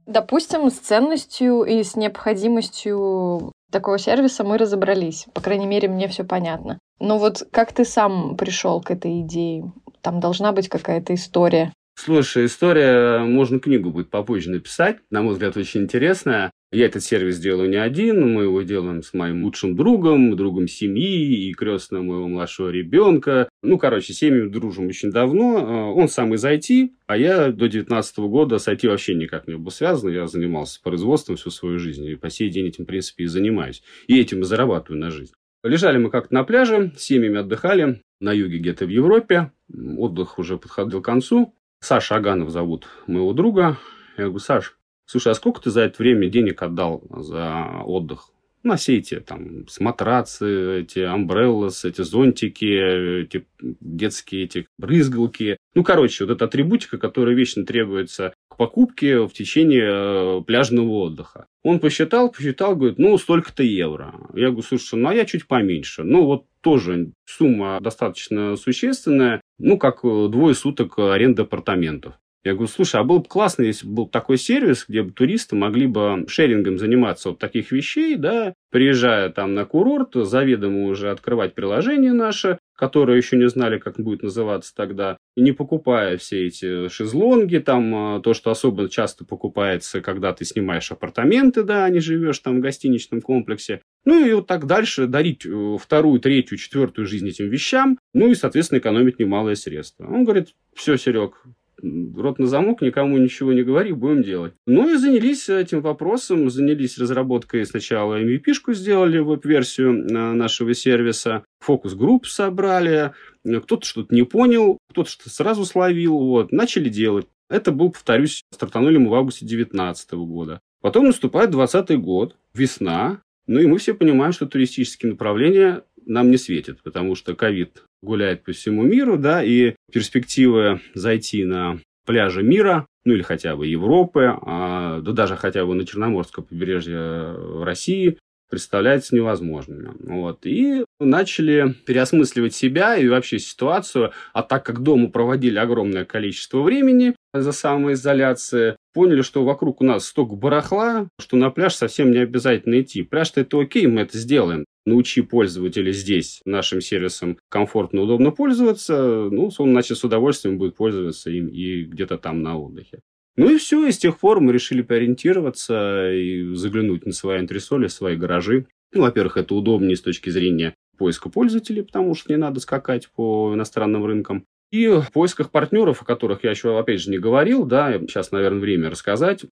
Допустим, 0.05 0.69
с 0.69 0.77
ценностью 0.77 1.63
и 1.63 1.81
с 1.81 1.95
необходимостью 1.95 3.51
такого 3.71 3.97
сервиса 3.97 4.43
мы 4.43 4.59
разобрались. 4.59 5.25
По 5.33 5.41
крайней 5.41 5.65
мере, 5.65 5.87
мне 5.87 6.07
все 6.07 6.23
понятно. 6.23 6.77
Но 6.99 7.17
вот 7.17 7.47
как 7.51 7.73
ты 7.73 7.85
сам 7.85 8.37
пришел 8.37 8.79
к 8.81 8.91
этой 8.91 9.21
идее? 9.21 9.73
Там 10.01 10.19
должна 10.19 10.51
быть 10.51 10.69
какая-то 10.69 11.15
история. 11.15 11.73
Слушай, 11.95 12.45
история, 12.45 13.19
можно 13.19 13.59
книгу 13.59 13.89
будет 13.89 14.11
попозже 14.11 14.51
написать, 14.51 14.97
на 15.09 15.23
мой 15.23 15.33
взгляд, 15.33 15.57
очень 15.57 15.81
интересная. 15.81 16.51
Я 16.73 16.87
этот 16.87 17.03
сервис 17.03 17.37
делаю 17.37 17.69
не 17.69 17.75
один, 17.75 18.33
мы 18.33 18.43
его 18.43 18.63
делаем 18.63 19.03
с 19.03 19.13
моим 19.13 19.43
лучшим 19.43 19.75
другом, 19.75 20.35
другом 20.35 20.67
семьи 20.67 21.47
и 21.47 21.53
крестным 21.53 22.07
моего 22.07 22.27
младшего 22.27 22.69
ребенка. 22.69 23.47
Ну, 23.61 23.77
короче, 23.77 24.13
семьями 24.13 24.49
дружим 24.49 24.87
очень 24.87 25.11
давно. 25.11 25.57
А, 25.57 25.91
он 25.91 26.07
сам 26.07 26.33
из 26.33 26.43
IT, 26.43 26.89
а 27.05 27.15
я 27.15 27.51
до 27.51 27.69
19 27.69 28.17
года 28.21 28.57
с 28.57 28.67
IT 28.67 28.89
вообще 28.89 29.13
никак 29.13 29.47
не 29.47 29.55
был 29.55 29.69
связан. 29.69 30.09
Я 30.09 30.25
занимался 30.25 30.81
производством 30.81 31.35
всю 31.35 31.51
свою 31.51 31.77
жизнь 31.77 32.05
и 32.05 32.15
по 32.15 32.31
сей 32.31 32.49
день 32.49 32.69
этим, 32.69 32.85
в 32.85 32.87
принципе, 32.87 33.25
и 33.25 33.27
занимаюсь. 33.27 33.83
И 34.07 34.19
этим 34.19 34.41
и 34.41 34.43
зарабатываю 34.43 34.99
на 34.99 35.11
жизнь. 35.11 35.33
Лежали 35.63 35.99
мы 35.99 36.09
как-то 36.09 36.33
на 36.33 36.43
пляже, 36.43 36.91
с 36.97 37.03
семьями 37.03 37.37
отдыхали 37.37 38.01
на 38.19 38.33
юге 38.33 38.57
где-то 38.57 38.87
в 38.87 38.89
Европе. 38.89 39.51
Отдых 39.71 40.39
уже 40.39 40.57
подходил 40.57 41.03
к 41.03 41.05
концу. 41.05 41.53
Саша 41.81 42.15
Аганов 42.15 42.49
зовут 42.49 42.87
моего 43.05 43.31
друга. 43.33 43.77
Я 44.17 44.23
говорю, 44.25 44.39
Саш, 44.39 44.75
слушай, 45.05 45.31
а 45.31 45.35
сколько 45.35 45.61
ты 45.61 45.69
за 45.69 45.81
это 45.81 46.01
время 46.01 46.27
денег 46.29 46.61
отдал 46.61 47.03
за 47.09 47.81
отдых? 47.85 48.29
На 48.63 48.77
все 48.77 48.97
эти 48.97 49.19
там 49.19 49.65
матрацы, 49.81 50.81
эти 50.81 50.99
амбреллас, 50.99 51.83
эти 51.83 52.01
зонтики, 52.01 53.23
эти 53.23 53.45
детские 53.59 54.45
эти 54.45 54.67
брызгалки. 54.77 55.57
Ну, 55.75 55.83
короче, 55.83 56.23
вот 56.23 56.33
эта 56.33 56.45
атрибутика, 56.45 56.97
которая 56.97 57.35
вечно 57.35 57.65
требуется 57.65 58.33
к 58.47 58.55
покупке 58.55 59.19
в 59.19 59.33
течение 59.33 60.39
э, 60.39 60.41
пляжного 60.43 60.91
отдыха. 60.91 61.47
Он 61.63 61.79
посчитал, 61.79 62.31
посчитал, 62.31 62.77
говорит, 62.77 62.99
ну, 62.99 63.17
столько-то 63.17 63.63
евро. 63.63 64.13
Я 64.33 64.47
говорю, 64.47 64.61
слушай, 64.61 64.95
ну, 64.95 65.09
а 65.09 65.13
я 65.13 65.25
чуть 65.25 65.45
поменьше. 65.45 66.03
Ну, 66.03 66.25
вот 66.25 66.45
тоже 66.61 67.11
сумма 67.25 67.79
достаточно 67.81 68.55
существенная, 68.55 69.41
ну, 69.57 69.77
как 69.77 70.05
э, 70.05 70.27
двое 70.29 70.55
суток 70.55 70.99
аренды 70.99 71.41
апартаментов. 71.41 72.13
Я 72.43 72.53
говорю, 72.53 72.67
слушай, 72.67 72.99
а 72.99 73.05
было 73.05 73.19
бы 73.19 73.25
классно, 73.25 73.63
если 73.63 73.87
бы 73.87 73.93
был 73.93 74.07
такой 74.07 74.37
сервис, 74.37 74.85
где 74.87 75.01
бы 75.01 75.11
туристы 75.11 75.55
могли 75.55 75.87
бы 75.87 76.25
шерингом 76.27 76.77
заниматься 76.77 77.29
вот 77.29 77.39
таких 77.39 77.71
вещей, 77.71 78.17
да, 78.17 78.53
приезжая 78.69 79.29
там 79.29 79.53
на 79.53 79.65
курорт, 79.65 80.09
заведомо 80.13 80.87
уже 80.87 81.09
открывать 81.09 81.55
приложение 81.55 82.11
наше, 82.11 82.57
которые 82.75 83.17
еще 83.17 83.37
не 83.37 83.47
знали, 83.47 83.77
как 83.77 83.97
будет 83.97 84.23
называться 84.23 84.73
тогда, 84.75 85.15
не 85.37 85.53
покупая 85.53 86.17
все 86.17 86.47
эти 86.47 86.89
шезлонги, 86.89 87.59
там, 87.59 87.95
а, 87.95 88.19
то, 88.19 88.33
что 88.33 88.51
особо 88.51 88.89
часто 88.89 89.23
покупается, 89.23 90.01
когда 90.01 90.33
ты 90.33 90.43
снимаешь 90.43 90.91
апартаменты, 90.91 91.63
да, 91.63 91.85
а 91.85 91.89
не 91.89 92.01
живешь 92.01 92.39
там 92.39 92.57
в 92.57 92.61
гостиничном 92.61 93.21
комплексе. 93.21 93.81
Ну 94.03 94.25
и 94.25 94.33
вот 94.33 94.47
так 94.47 94.65
дальше 94.65 95.07
дарить 95.07 95.45
э, 95.45 95.77
вторую, 95.79 96.19
третью, 96.19 96.57
четвертую 96.57 97.07
жизнь 97.07 97.29
этим 97.29 97.47
вещам, 97.47 97.97
ну 98.13 98.29
и, 98.29 98.35
соответственно, 98.35 98.79
экономить 98.79 99.17
немалые 99.17 99.55
средства. 99.55 100.05
Он 100.07 100.25
говорит, 100.25 100.49
все, 100.75 100.97
Серег, 100.97 101.45
рот 101.81 102.39
на 102.39 102.47
замок, 102.47 102.81
никому 102.81 103.17
ничего 103.17 103.53
не 103.53 103.63
говори, 103.63 103.93
будем 103.93 104.23
делать. 104.23 104.53
Ну 104.65 104.93
и 104.93 104.97
занялись 104.97 105.49
этим 105.49 105.81
вопросом, 105.81 106.49
занялись 106.49 106.97
разработкой 106.97 107.65
сначала 107.65 108.21
MVP-шку 108.21 108.73
сделали, 108.73 109.19
веб-версию 109.19 110.05
э, 110.05 110.33
нашего 110.33 110.73
сервиса, 110.73 111.43
фокус-групп 111.59 112.27
собрали, 112.27 113.13
кто-то 113.43 113.85
что-то 113.85 114.13
не 114.13 114.23
понял, 114.23 114.77
кто-то 114.89 115.09
что-то 115.09 115.29
сразу 115.29 115.65
словил, 115.65 116.17
вот, 116.17 116.51
начали 116.51 116.89
делать. 116.89 117.27
Это 117.49 117.71
был, 117.71 117.91
повторюсь, 117.91 118.43
стартанули 118.51 118.97
мы 118.97 119.09
в 119.09 119.15
августе 119.15 119.45
2019 119.45 120.13
года. 120.13 120.59
Потом 120.81 121.05
наступает 121.05 121.51
20 121.51 121.99
год, 121.99 122.35
весна, 122.53 123.21
ну 123.47 123.59
и 123.59 123.67
мы 123.67 123.77
все 123.77 123.93
понимаем, 123.93 124.31
что 124.31 124.45
туристические 124.45 125.11
направления 125.11 125.83
нам 126.05 126.31
не 126.31 126.37
светят, 126.37 126.81
потому 126.83 127.15
что 127.15 127.35
ковид 127.35 127.83
гуляет 128.03 128.43
по 128.43 128.51
всему 128.51 128.83
миру, 128.83 129.17
да, 129.17 129.43
и 129.43 129.75
перспективы 129.91 130.81
зайти 130.93 131.45
на 131.45 131.79
пляжи 132.05 132.43
мира, 132.43 132.85
ну 133.05 133.13
или 133.13 133.21
хотя 133.21 133.55
бы 133.55 133.65
Европы, 133.65 134.37
а, 134.41 134.99
да 135.01 135.11
даже 135.11 135.35
хотя 135.35 135.65
бы 135.65 135.73
на 135.73 135.85
Черноморское 135.85 136.43
побережье 136.43 137.63
России, 137.63 138.17
представляется 138.53 139.15
невозможными. 139.15 139.93
Вот. 140.01 140.45
И 140.45 140.85
начали 140.99 141.73
переосмысливать 141.87 142.53
себя 142.53 142.95
и 142.95 143.07
вообще 143.07 143.39
ситуацию. 143.39 144.11
А 144.31 144.43
так 144.43 144.63
как 144.63 144.83
дома 144.83 145.09
проводили 145.09 145.57
огромное 145.57 146.05
количество 146.05 146.61
времени 146.61 147.15
за 147.33 147.51
самоизоляции, 147.51 148.75
поняли, 148.93 149.23
что 149.23 149.43
вокруг 149.43 149.81
у 149.81 149.85
нас 149.85 150.05
столько 150.05 150.35
барахла, 150.35 151.07
что 151.19 151.35
на 151.35 151.49
пляж 151.49 151.73
совсем 151.73 152.11
не 152.11 152.19
обязательно 152.19 152.79
идти. 152.79 153.01
Пляж-то 153.01 153.41
это 153.41 153.59
окей, 153.59 153.87
мы 153.87 154.01
это 154.01 154.19
сделаем. 154.19 154.65
Научи 154.85 155.21
пользователя 155.21 155.91
здесь 155.91 156.41
нашим 156.43 156.81
сервисом 156.81 157.37
комфортно, 157.49 158.01
удобно 158.01 158.31
пользоваться, 158.31 159.29
ну, 159.31 159.49
он, 159.57 159.71
значит, 159.71 159.97
с 159.97 160.03
удовольствием 160.03 160.57
будет 160.57 160.75
пользоваться 160.75 161.29
им 161.29 161.47
и 161.47 161.83
где-то 161.83 162.17
там 162.17 162.41
на 162.41 162.57
отдыхе. 162.57 162.99
Ну 163.35 163.49
и 163.49 163.57
все, 163.57 163.87
и 163.87 163.91
с 163.91 163.97
тех 163.97 164.19
пор 164.19 164.41
мы 164.41 164.51
решили 164.51 164.81
поориентироваться 164.81 166.11
и 166.11 166.53
заглянуть 166.53 167.05
на 167.05 167.13
свои 167.13 167.39
антресоли, 167.39 167.87
свои 167.87 168.15
гаражи. 168.15 168.67
Ну, 168.91 169.01
во-первых, 169.01 169.37
это 169.37 169.55
удобнее 169.55 169.95
с 169.95 170.01
точки 170.01 170.29
зрения 170.29 170.75
поиска 170.97 171.29
пользователей, 171.29 171.83
потому 171.83 172.13
что 172.13 172.31
не 172.31 172.37
надо 172.37 172.59
скакать 172.59 173.09
по 173.09 173.53
иностранным 173.53 174.05
рынкам. 174.05 174.45
И 174.71 174.87
в 174.87 175.11
поисках 175.11 175.49
партнеров, 175.49 176.01
о 176.01 176.05
которых 176.05 176.43
я 176.43 176.51
еще, 176.51 176.77
опять 176.77 176.99
же, 176.99 177.09
не 177.09 177.17
говорил, 177.17 177.65
да, 177.65 177.99
сейчас, 177.99 178.31
наверное, 178.31 178.59
время 178.59 178.89
рассказать, 178.89 179.45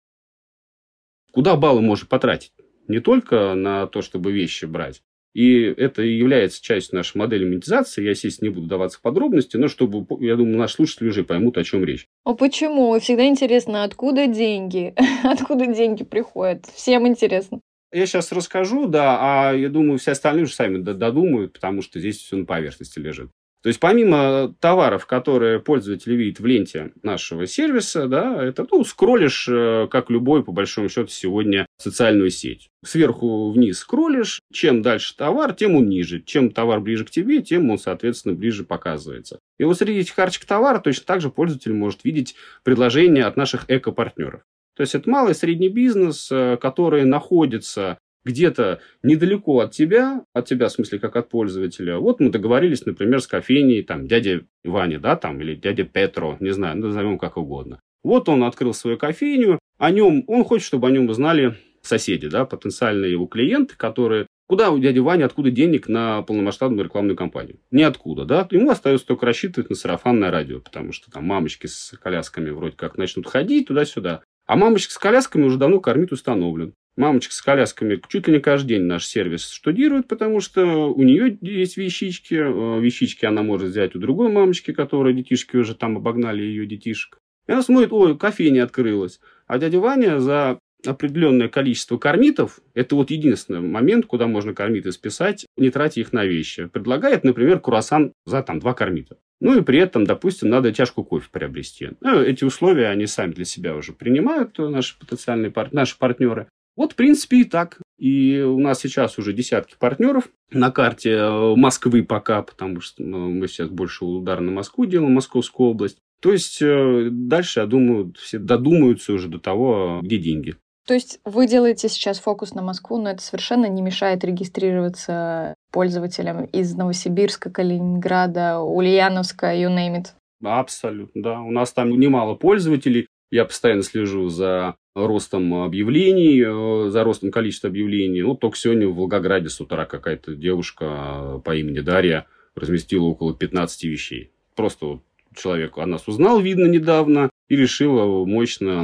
куда 1.32 1.56
баллы 1.56 1.82
можно 1.82 2.08
потратить. 2.08 2.52
Не 2.88 3.00
только 3.00 3.56
на 3.56 3.88
то, 3.88 4.02
чтобы 4.02 4.32
вещи 4.32 4.66
брать, 4.66 5.02
и 5.34 5.64
это 5.64 6.02
и 6.02 6.18
является 6.18 6.62
частью 6.62 6.98
нашей 6.98 7.18
модели 7.18 7.46
монетизации. 7.46 8.04
Я, 8.04 8.12
естественно, 8.12 8.50
не 8.50 8.56
буду 8.56 8.68
даваться 8.68 8.98
в 8.98 9.02
подробности, 9.02 9.58
но 9.58 9.68
чтобы, 9.68 10.06
я 10.24 10.36
думаю, 10.36 10.58
наши 10.58 10.76
слушатели 10.76 11.10
уже 11.10 11.24
поймут, 11.24 11.58
о 11.58 11.64
чем 11.64 11.84
речь. 11.84 12.08
А 12.24 12.34
почему? 12.34 13.00
Всегда 13.00 13.26
интересно, 13.26 13.84
откуда 13.84 14.28
деньги? 14.28 14.94
откуда 15.24 15.68
деньги 15.68 16.04
приходят? 16.04 16.66
Всем 16.66 17.08
интересно. 17.08 17.62
Я 17.94 18.06
сейчас 18.06 18.32
расскажу, 18.32 18.88
да, 18.88 19.18
а 19.20 19.54
я 19.54 19.68
думаю, 19.70 20.00
все 20.00 20.12
остальные 20.12 20.44
уже 20.44 20.54
сами 20.54 20.78
додумают, 20.78 21.54
потому 21.54 21.82
что 21.82 22.00
здесь 22.00 22.18
все 22.18 22.38
на 22.38 22.46
поверхности 22.46 23.00
лежит. 23.00 23.32
То 23.64 23.68
есть 23.68 23.80
помимо 23.80 24.56
товаров, 24.60 25.06
которые 25.06 25.60
пользователь 25.60 26.16
видит 26.16 26.40
в 26.40 26.46
ленте 26.46 26.94
нашего 27.04 27.46
сервиса, 27.46 28.08
да, 28.08 28.44
это 28.44 28.66
ну, 28.72 28.84
скроллишь, 28.84 29.48
э, 29.48 29.88
как 29.90 30.10
любой, 30.10 30.44
по 30.44 30.52
большому 30.52 30.90
счету, 30.90 31.10
сегодня 31.10 31.68
социальную 31.78 32.32
сеть. 32.32 32.70
Сверху 32.84 33.52
вниз 33.52 33.80
скроллишь, 33.80 34.42
чем 34.52 34.82
дальше 34.82 35.16
товар, 35.16 35.54
тем 35.54 35.76
он 35.76 35.88
ниже. 35.90 36.22
Чем 36.22 36.50
товар 36.50 36.80
ближе 36.80 37.06
к 37.06 37.12
тебе, 37.12 37.44
тем 37.44 37.70
он, 37.70 37.78
соответственно, 37.78 38.34
ближе 38.34 38.64
показывается. 38.64 39.40
И 39.60 39.64
вот 39.64 39.78
среди 39.78 40.00
этих 40.00 40.16
карточек 40.16 40.46
товара 40.46 40.80
точно 40.80 41.06
так 41.06 41.22
же 41.22 41.30
пользователь 41.30 41.74
может 41.74 42.04
видеть 42.04 42.36
предложения 42.64 43.26
от 43.26 43.38
наших 43.38 43.66
эко-партнеров. 43.68 44.42
То 44.76 44.82
есть 44.82 44.96
это 44.96 45.08
малый 45.08 45.32
и 45.32 45.36
средний 45.36 45.70
бизнес, 45.70 46.30
э, 46.32 46.58
который 46.60 47.06
находится 47.06 48.00
где-то 48.24 48.80
недалеко 49.04 49.60
от 49.60 49.72
тебя, 49.72 50.24
от 50.34 50.46
тебя, 50.46 50.68
в 50.68 50.72
смысле, 50.72 51.00
как 51.00 51.16
от 51.16 51.30
пользователя. 51.30 51.98
Вот 51.98 52.20
мы 52.20 52.30
договорились, 52.30 52.86
например, 52.86 53.22
с 53.22 53.28
кофейней, 53.28 53.84
там, 53.84 54.08
дядя 54.08 54.42
Ваня, 54.64 55.00
да, 55.00 55.16
там, 55.16 55.42
или 55.42 55.56
дядя 55.56 55.84
Петро, 55.84 56.38
не 56.40 56.52
знаю, 56.52 56.78
назовем 56.78 57.18
как 57.18 57.38
угодно. 57.38 57.80
Вот 58.04 58.30
он 58.30 58.44
открыл 58.44 58.74
свою 58.74 58.98
кофейню, 58.98 59.60
о 59.78 59.92
нем, 59.92 60.24
он 60.28 60.44
хочет, 60.44 60.68
чтобы 60.68 60.88
о 60.88 60.92
нем 60.92 61.10
узнали 61.10 61.56
соседи, 61.82 62.28
да, 62.28 62.46
потенциальные 62.46 63.12
его 63.12 63.26
клиенты, 63.26 63.76
которые 63.76 64.28
Куда 64.52 64.70
у 64.72 64.80
дяди 64.80 65.00
Вани, 65.00 65.24
откуда 65.24 65.50
денег 65.50 65.88
на 65.88 66.24
полномасштабную 66.24 66.84
рекламную 66.84 67.16
кампанию? 67.16 67.62
Ниоткуда, 67.72 68.26
да? 68.26 68.46
Ему 68.52 68.70
остается 68.70 69.08
только 69.08 69.26
рассчитывать 69.26 69.70
на 69.70 69.78
сарафанное 69.78 70.30
радио, 70.30 70.60
потому 70.60 70.92
что 70.92 71.10
там 71.10 71.24
мамочки 71.24 71.68
с 71.68 71.98
колясками 72.04 72.50
вроде 72.50 72.76
как 72.76 72.98
начнут 72.98 73.28
ходить 73.28 73.70
туда-сюда. 73.70 74.24
А 74.48 74.58
мамочек 74.58 74.92
с 74.92 74.98
колясками 74.98 75.44
уже 75.44 75.58
давно 75.58 75.80
кормить 75.80 76.12
установлен. 76.12 76.74
Мамочка 77.02 77.34
с 77.34 77.42
колясками 77.42 78.00
чуть 78.10 78.28
ли 78.28 78.34
не 78.34 78.40
каждый 78.40 78.68
день 78.76 78.84
наш 78.84 79.08
сервис 79.08 79.50
штудирует, 79.50 80.08
потому 80.08 80.40
что 80.40 80.94
у 80.94 81.02
нее 81.02 81.36
есть 81.42 81.76
вещички. 81.76 82.36
Э, 82.36 82.80
вещички 82.80 83.26
она 83.26 83.42
может 83.42 83.70
взять 83.70 83.96
у 83.96 84.00
другой 84.00 84.32
мамочки, 84.32 84.72
которая 84.72 85.12
детишки 85.12 85.58
уже 85.58 85.74
там 85.74 85.98
обогнали 85.98 86.44
ее 86.44 86.68
детишек. 86.68 87.18
И 87.48 87.54
она 87.54 87.64
смотрит, 87.64 87.92
ой, 87.92 88.16
кофейня 88.16 88.66
открылась. 88.66 89.20
А 89.48 89.58
дядя 89.58 89.80
Ваня 89.80 90.20
за 90.20 90.60
определенное 90.86 91.48
количество 91.48 91.98
кормитов, 91.98 92.60
это 92.76 92.96
вот 92.96 93.10
единственный 93.10 93.62
момент, 93.62 94.06
куда 94.06 94.28
можно 94.28 94.54
кормиты 94.54 94.92
списать, 94.92 95.48
не 95.58 95.72
тратя 95.72 96.02
их 96.02 96.14
на 96.14 96.24
вещи. 96.26 96.68
Предлагает, 96.68 97.24
например, 97.24 97.62
круассан 97.62 98.14
за 98.28 98.44
там 98.44 98.60
два 98.60 98.76
кормита. 98.76 99.18
Ну 99.40 99.58
и 99.58 99.64
при 99.64 99.80
этом, 99.80 100.06
допустим, 100.06 100.50
надо 100.50 100.72
чашку 100.72 101.04
кофе 101.04 101.30
приобрести. 101.32 101.94
Ну, 102.00 102.22
эти 102.22 102.44
условия 102.44 102.90
они 102.90 103.08
сами 103.08 103.32
для 103.32 103.46
себя 103.46 103.76
уже 103.76 103.92
принимают, 103.92 104.56
наши 104.60 105.00
потенциальные 105.00 105.50
пар... 105.50 105.70
наши 105.72 105.98
партнеры. 105.98 106.48
Вот, 106.76 106.94
в 106.94 106.96
принципе, 106.96 107.42
и 107.42 107.44
так. 107.44 107.80
И 107.98 108.40
у 108.40 108.60
нас 108.60 108.80
сейчас 108.80 109.18
уже 109.20 109.34
десятки 109.34 109.76
партнеров 109.78 110.30
на 110.50 110.72
карте 110.72 111.12
э, 111.12 111.56
Москвы 111.56 112.04
пока, 112.04 112.42
потому 112.42 112.82
что 112.82 113.04
ну, 113.04 113.30
мы 113.30 113.48
сейчас 113.48 113.70
больше 113.70 114.06
удар 114.06 114.40
на 114.42 114.52
Москву 114.52 114.86
делаем, 114.86 115.14
Московскую 115.14 115.70
область. 115.70 115.98
То 116.22 116.32
есть 116.32 116.62
э, 116.62 117.10
дальше, 117.12 117.60
я 117.60 117.66
думаю, 117.66 118.14
все 118.18 118.40
додумаются 118.40 119.14
уже 119.14 119.28
до 119.28 119.40
того, 119.40 120.00
где 120.02 120.18
деньги. 120.18 120.56
То 120.88 120.96
есть 120.96 121.20
вы 121.26 121.48
делаете 121.48 121.90
сейчас 121.90 122.20
фокус 122.20 122.54
на 122.54 122.62
Москву, 122.62 123.00
но 123.00 123.12
это 123.12 123.22
совершенно 123.22 123.68
не 123.68 123.82
мешает 123.82 124.24
регистрироваться 124.24 125.54
пользователям 125.72 126.46
из 126.46 126.74
Новосибирска, 126.76 127.52
Калининграда, 127.52 128.60
Ульяновска, 128.60 129.56
you 129.56 129.70
name 129.70 130.02
it. 130.02 130.08
Абсолютно, 130.44 131.22
да. 131.22 131.42
У 131.42 131.52
нас 131.52 131.72
там 131.72 131.92
немало 131.92 132.36
пользователей. 132.36 133.08
Я 133.30 133.46
постоянно 133.46 133.84
слежу 133.84 134.28
за 134.30 134.76
ростом 134.96 135.54
объявлений, 135.54 136.42
э, 136.42 136.90
за 136.90 137.04
ростом 137.04 137.32
количества 137.32 137.70
объявлений. 137.70 138.22
Ну, 138.22 138.36
только 138.36 138.58
сегодня 138.58 138.88
в 138.88 138.96
Волгограде 138.96 139.50
с 139.50 139.60
утра 139.62 139.86
какая-то 139.86 140.36
девушка 140.36 140.86
э, 140.86 141.42
по 141.44 141.56
имени 141.56 141.80
Дарья 141.80 142.28
разместила 142.56 143.06
около 143.06 143.34
15 143.34 143.84
вещей. 143.86 144.32
Просто 144.56 144.86
вот 144.86 145.02
человек 145.36 145.78
о 145.78 145.86
нас 145.86 146.08
узнал, 146.08 146.42
видно, 146.42 146.66
недавно, 146.66 147.30
и 147.48 147.56
решила 147.56 148.26
мощно 148.26 148.84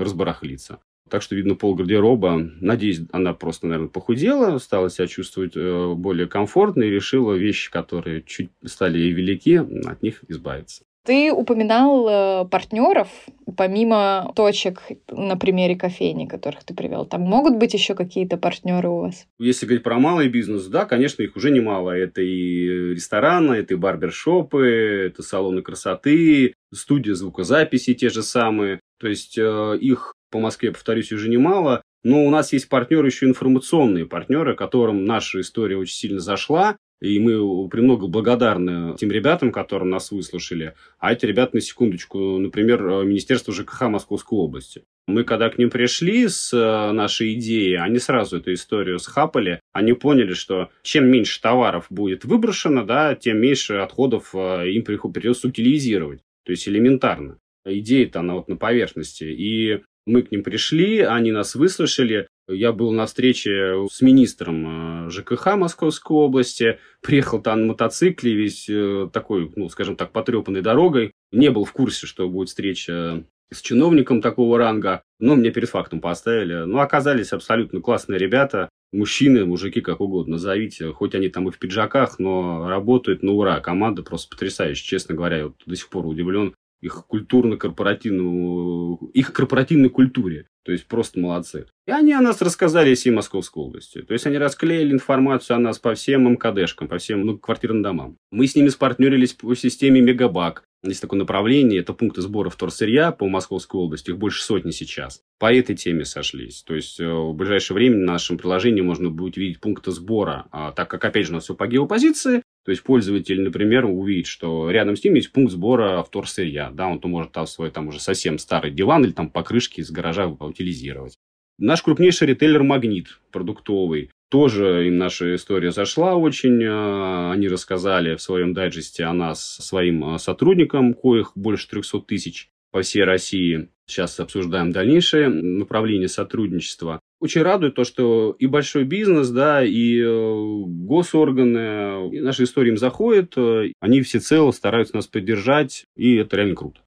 разбарахлиться. 0.00 0.78
Так 1.08 1.20
что, 1.20 1.34
видно, 1.34 1.54
пол 1.54 1.74
гардероба. 1.74 2.38
Надеюсь, 2.60 3.02
она 3.12 3.34
просто, 3.34 3.66
наверное, 3.66 3.90
похудела, 3.90 4.56
стала 4.56 4.88
себя 4.88 5.06
чувствовать 5.06 5.52
э, 5.54 5.92
более 5.94 6.26
комфортно 6.26 6.84
и 6.84 6.90
решила 6.90 7.34
вещи, 7.34 7.70
которые 7.70 8.22
чуть 8.22 8.50
стали 8.64 8.98
ей 8.98 9.12
велики, 9.12 9.56
от 9.86 10.02
них 10.02 10.24
избавиться. 10.28 10.84
Ты 11.04 11.32
упоминал 11.32 12.08
э, 12.08 12.48
партнеров, 12.48 13.08
помимо 13.56 14.32
точек 14.36 14.82
на 15.10 15.36
примере 15.36 15.74
кофейни, 15.74 16.26
которых 16.26 16.62
ты 16.64 16.74
привел. 16.74 17.06
Там 17.06 17.22
могут 17.22 17.56
быть 17.56 17.74
еще 17.74 17.94
какие-то 17.94 18.36
партнеры 18.36 18.88
у 18.88 19.00
вас? 19.00 19.26
Если 19.40 19.66
говорить 19.66 19.82
про 19.82 19.98
малый 19.98 20.28
бизнес, 20.28 20.66
да, 20.66 20.84
конечно, 20.84 21.22
их 21.22 21.34
уже 21.34 21.50
немало. 21.50 21.90
Это 21.90 22.22
и 22.22 22.94
рестораны, 22.94 23.54
это 23.54 23.74
и 23.74 23.76
барбершопы, 23.76 25.08
это 25.08 25.24
салоны 25.24 25.62
красоты, 25.62 26.54
студии 26.72 27.12
звукозаписи 27.12 27.94
те 27.94 28.08
же 28.08 28.22
самые. 28.22 28.78
То 29.00 29.08
есть 29.08 29.36
э, 29.36 29.78
их 29.80 30.14
по 30.30 30.38
Москве, 30.38 30.70
повторюсь, 30.70 31.12
уже 31.12 31.28
немало. 31.28 31.82
Но 32.04 32.24
у 32.24 32.30
нас 32.30 32.52
есть 32.52 32.68
партнеры 32.68 33.08
еще 33.08 33.26
информационные 33.26 34.06
партнеры, 34.06 34.56
которым 34.56 35.04
наша 35.04 35.40
история 35.40 35.76
очень 35.76 35.94
сильно 35.94 36.20
зашла. 36.20 36.76
И 37.02 37.18
мы 37.18 37.68
премного 37.68 38.06
благодарны 38.06 38.96
тем 38.96 39.10
ребятам, 39.10 39.50
которые 39.50 39.88
нас 39.88 40.12
выслушали. 40.12 40.74
А 41.00 41.12
эти 41.12 41.26
ребята, 41.26 41.56
на 41.56 41.60
секундочку, 41.60 42.38
например, 42.38 42.80
Министерство 43.04 43.52
ЖКХ 43.52 43.88
Московской 43.88 44.38
области. 44.38 44.84
Мы 45.08 45.24
когда 45.24 45.50
к 45.50 45.58
ним 45.58 45.68
пришли 45.68 46.28
с 46.28 46.52
э, 46.52 46.92
нашей 46.92 47.34
идеей, 47.34 47.74
они 47.74 47.98
сразу 47.98 48.36
эту 48.36 48.52
историю 48.52 49.00
схапали. 49.00 49.58
Они 49.72 49.94
поняли, 49.94 50.34
что 50.34 50.70
чем 50.84 51.08
меньше 51.08 51.42
товаров 51.42 51.86
будет 51.90 52.24
выброшено, 52.24 52.84
да, 52.84 53.16
тем 53.16 53.38
меньше 53.38 53.74
отходов 53.74 54.32
э, 54.32 54.70
им 54.70 54.84
придется 54.84 55.48
утилизировать. 55.48 56.20
То 56.44 56.52
есть 56.52 56.68
элементарно. 56.68 57.38
Идея-то 57.64 58.20
она 58.20 58.34
вот 58.34 58.48
на 58.48 58.56
поверхности. 58.56 59.24
И 59.24 59.82
мы 60.06 60.22
к 60.22 60.32
ним 60.32 60.42
пришли, 60.42 61.00
они 61.00 61.32
нас 61.32 61.54
выслушали, 61.54 62.28
я 62.48 62.72
был 62.72 62.92
на 62.92 63.06
встрече 63.06 63.86
с 63.90 64.00
министром 64.00 65.06
э, 65.06 65.10
ЖКХ 65.10 65.56
Московской 65.56 66.16
области, 66.16 66.78
приехал 67.00 67.40
там 67.40 67.62
на 67.62 67.66
мотоцикле, 67.68 68.34
весь 68.34 68.68
э, 68.68 69.08
такой, 69.12 69.50
ну, 69.54 69.68
скажем 69.68 69.96
так, 69.96 70.12
потрепанной 70.12 70.60
дорогой. 70.60 71.12
Не 71.30 71.50
был 71.50 71.64
в 71.64 71.72
курсе, 71.72 72.06
что 72.06 72.28
будет 72.28 72.48
встреча 72.48 73.24
с 73.52 73.60
чиновником 73.60 74.20
такого 74.20 74.58
ранга, 74.58 75.02
но 75.20 75.36
мне 75.36 75.50
перед 75.50 75.68
фактом 75.68 76.00
поставили. 76.00 76.64
Ну, 76.64 76.78
оказались 76.78 77.32
абсолютно 77.32 77.80
классные 77.80 78.18
ребята, 78.18 78.68
мужчины, 78.92 79.44
мужики, 79.44 79.80
как 79.80 80.00
угодно 80.00 80.32
назовите, 80.32 80.92
хоть 80.92 81.14
они 81.14 81.28
там 81.28 81.48
и 81.48 81.52
в 81.52 81.58
пиджаках, 81.58 82.18
но 82.18 82.68
работают 82.68 83.22
на 83.22 83.32
ура. 83.32 83.60
Команда 83.60 84.02
просто 84.02 84.30
потрясающая, 84.30 84.84
честно 84.84 85.14
говоря, 85.14 85.36
я 85.36 85.44
вот 85.46 85.56
до 85.64 85.76
сих 85.76 85.88
пор 85.88 86.06
удивлен 86.06 86.54
их 86.82 87.06
культурно-корпоративному, 87.06 89.10
их 89.14 89.32
корпоративной 89.32 89.88
культуре. 89.88 90.48
То 90.64 90.72
есть 90.72 90.86
просто 90.86 91.18
молодцы. 91.18 91.66
И 91.86 91.90
они 91.90 92.12
о 92.12 92.20
нас 92.20 92.42
рассказали 92.42 92.94
всей 92.94 93.10
Московской 93.10 93.62
области. 93.62 94.02
То 94.02 94.12
есть 94.12 94.26
они 94.26 94.38
расклеили 94.38 94.92
информацию 94.92 95.56
о 95.56 95.60
нас 95.60 95.78
по 95.78 95.94
всем 95.94 96.30
МКДшкам, 96.32 96.88
по 96.88 96.98
всем 96.98 97.24
ну, 97.24 97.38
квартирным 97.38 97.82
домам. 97.82 98.16
Мы 98.30 98.46
с 98.46 98.54
ними 98.54 98.68
спартнерились 98.68 99.32
по 99.32 99.54
системе 99.54 100.00
Мегабак. 100.00 100.64
Есть 100.84 101.00
такое 101.00 101.20
направление, 101.20 101.80
это 101.80 101.92
пункты 101.92 102.22
сбора 102.22 102.50
вторсырья 102.50 103.12
по 103.12 103.28
Московской 103.28 103.80
области, 103.80 104.10
их 104.10 104.18
больше 104.18 104.42
сотни 104.42 104.72
сейчас. 104.72 105.20
По 105.38 105.52
этой 105.52 105.76
теме 105.76 106.04
сошлись. 106.04 106.64
То 106.64 106.74
есть, 106.74 106.98
э, 106.98 107.08
в 107.08 107.34
ближайшее 107.34 107.76
время 107.76 107.98
в 107.98 108.06
нашем 108.06 108.36
приложении 108.36 108.80
можно 108.80 109.08
будет 109.08 109.36
видеть 109.36 109.60
пункты 109.60 109.92
сбора, 109.92 110.46
а, 110.50 110.72
так 110.72 110.90
как, 110.90 111.04
опять 111.04 111.26
же, 111.26 111.32
у 111.32 111.34
нас 111.36 111.44
все 111.44 111.54
по 111.54 111.68
геопозиции, 111.68 112.42
то 112.64 112.70
есть, 112.70 112.82
пользователь, 112.84 113.40
например, 113.40 113.86
увидит, 113.86 114.26
что 114.26 114.70
рядом 114.70 114.96
с 114.96 115.02
ним 115.02 115.14
есть 115.14 115.32
пункт 115.32 115.52
сбора 115.52 116.02
вторсырья. 116.02 116.70
Да, 116.70 116.86
он 116.86 117.00
то 117.00 117.08
может 117.08 117.32
там 117.32 117.46
свой 117.46 117.70
там 117.70 117.88
уже 117.88 117.98
совсем 117.98 118.38
старый 118.38 118.70
диван 118.70 119.04
или 119.04 119.12
там 119.12 119.30
покрышки 119.30 119.80
из 119.80 119.90
гаража 119.90 120.28
утилизировать. 120.28 121.18
Наш 121.58 121.82
крупнейший 121.82 122.28
ритейлер 122.28 122.62
«Магнит» 122.62 123.20
продуктовый. 123.30 124.10
Тоже 124.30 124.86
им 124.86 124.96
наша 124.96 125.34
история 125.34 125.72
зашла 125.72 126.14
очень. 126.14 126.64
А, 126.64 127.32
они 127.32 127.48
рассказали 127.48 128.14
в 128.14 128.22
своем 128.22 128.54
дайджесте 128.54 129.04
о 129.04 129.12
нас 129.12 129.44
своим 129.44 130.04
а, 130.04 130.18
сотрудникам, 130.18 130.94
коих 130.94 131.32
больше 131.34 131.68
300 131.68 132.00
тысяч 132.00 132.48
по 132.70 132.80
всей 132.82 133.04
России. 133.04 133.68
Сейчас 133.92 134.18
обсуждаем 134.20 134.72
дальнейшее 134.72 135.28
направление 135.28 136.08
сотрудничества. 136.08 136.98
Очень 137.20 137.42
радует 137.42 137.74
то, 137.74 137.84
что 137.84 138.34
и 138.38 138.46
большой 138.46 138.84
бизнес, 138.84 139.28
да, 139.28 139.62
и 139.62 140.00
э, 140.00 140.62
госорганы, 140.66 142.08
и 142.10 142.20
наша 142.20 142.44
история 142.44 142.70
им 142.70 142.78
заходит, 142.78 143.34
э, 143.36 143.72
они 143.80 144.00
всецело 144.00 144.50
стараются 144.50 144.96
нас 144.96 145.06
поддержать, 145.08 145.84
и 145.94 146.16
это 146.16 146.36
реально 146.36 146.54
круто. 146.54 146.80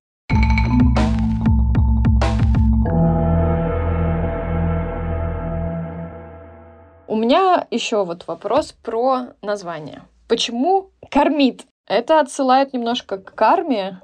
У 7.07 7.15
меня 7.15 7.67
еще 7.69 8.03
вот 8.03 8.25
вопрос 8.25 8.71
про 8.83 9.35
название. 9.43 10.01
Почему 10.27 10.89
кормит? 11.11 11.67
Это 11.87 12.19
отсылает 12.19 12.73
немножко 12.73 13.19
к 13.19 13.35
карме. 13.35 14.01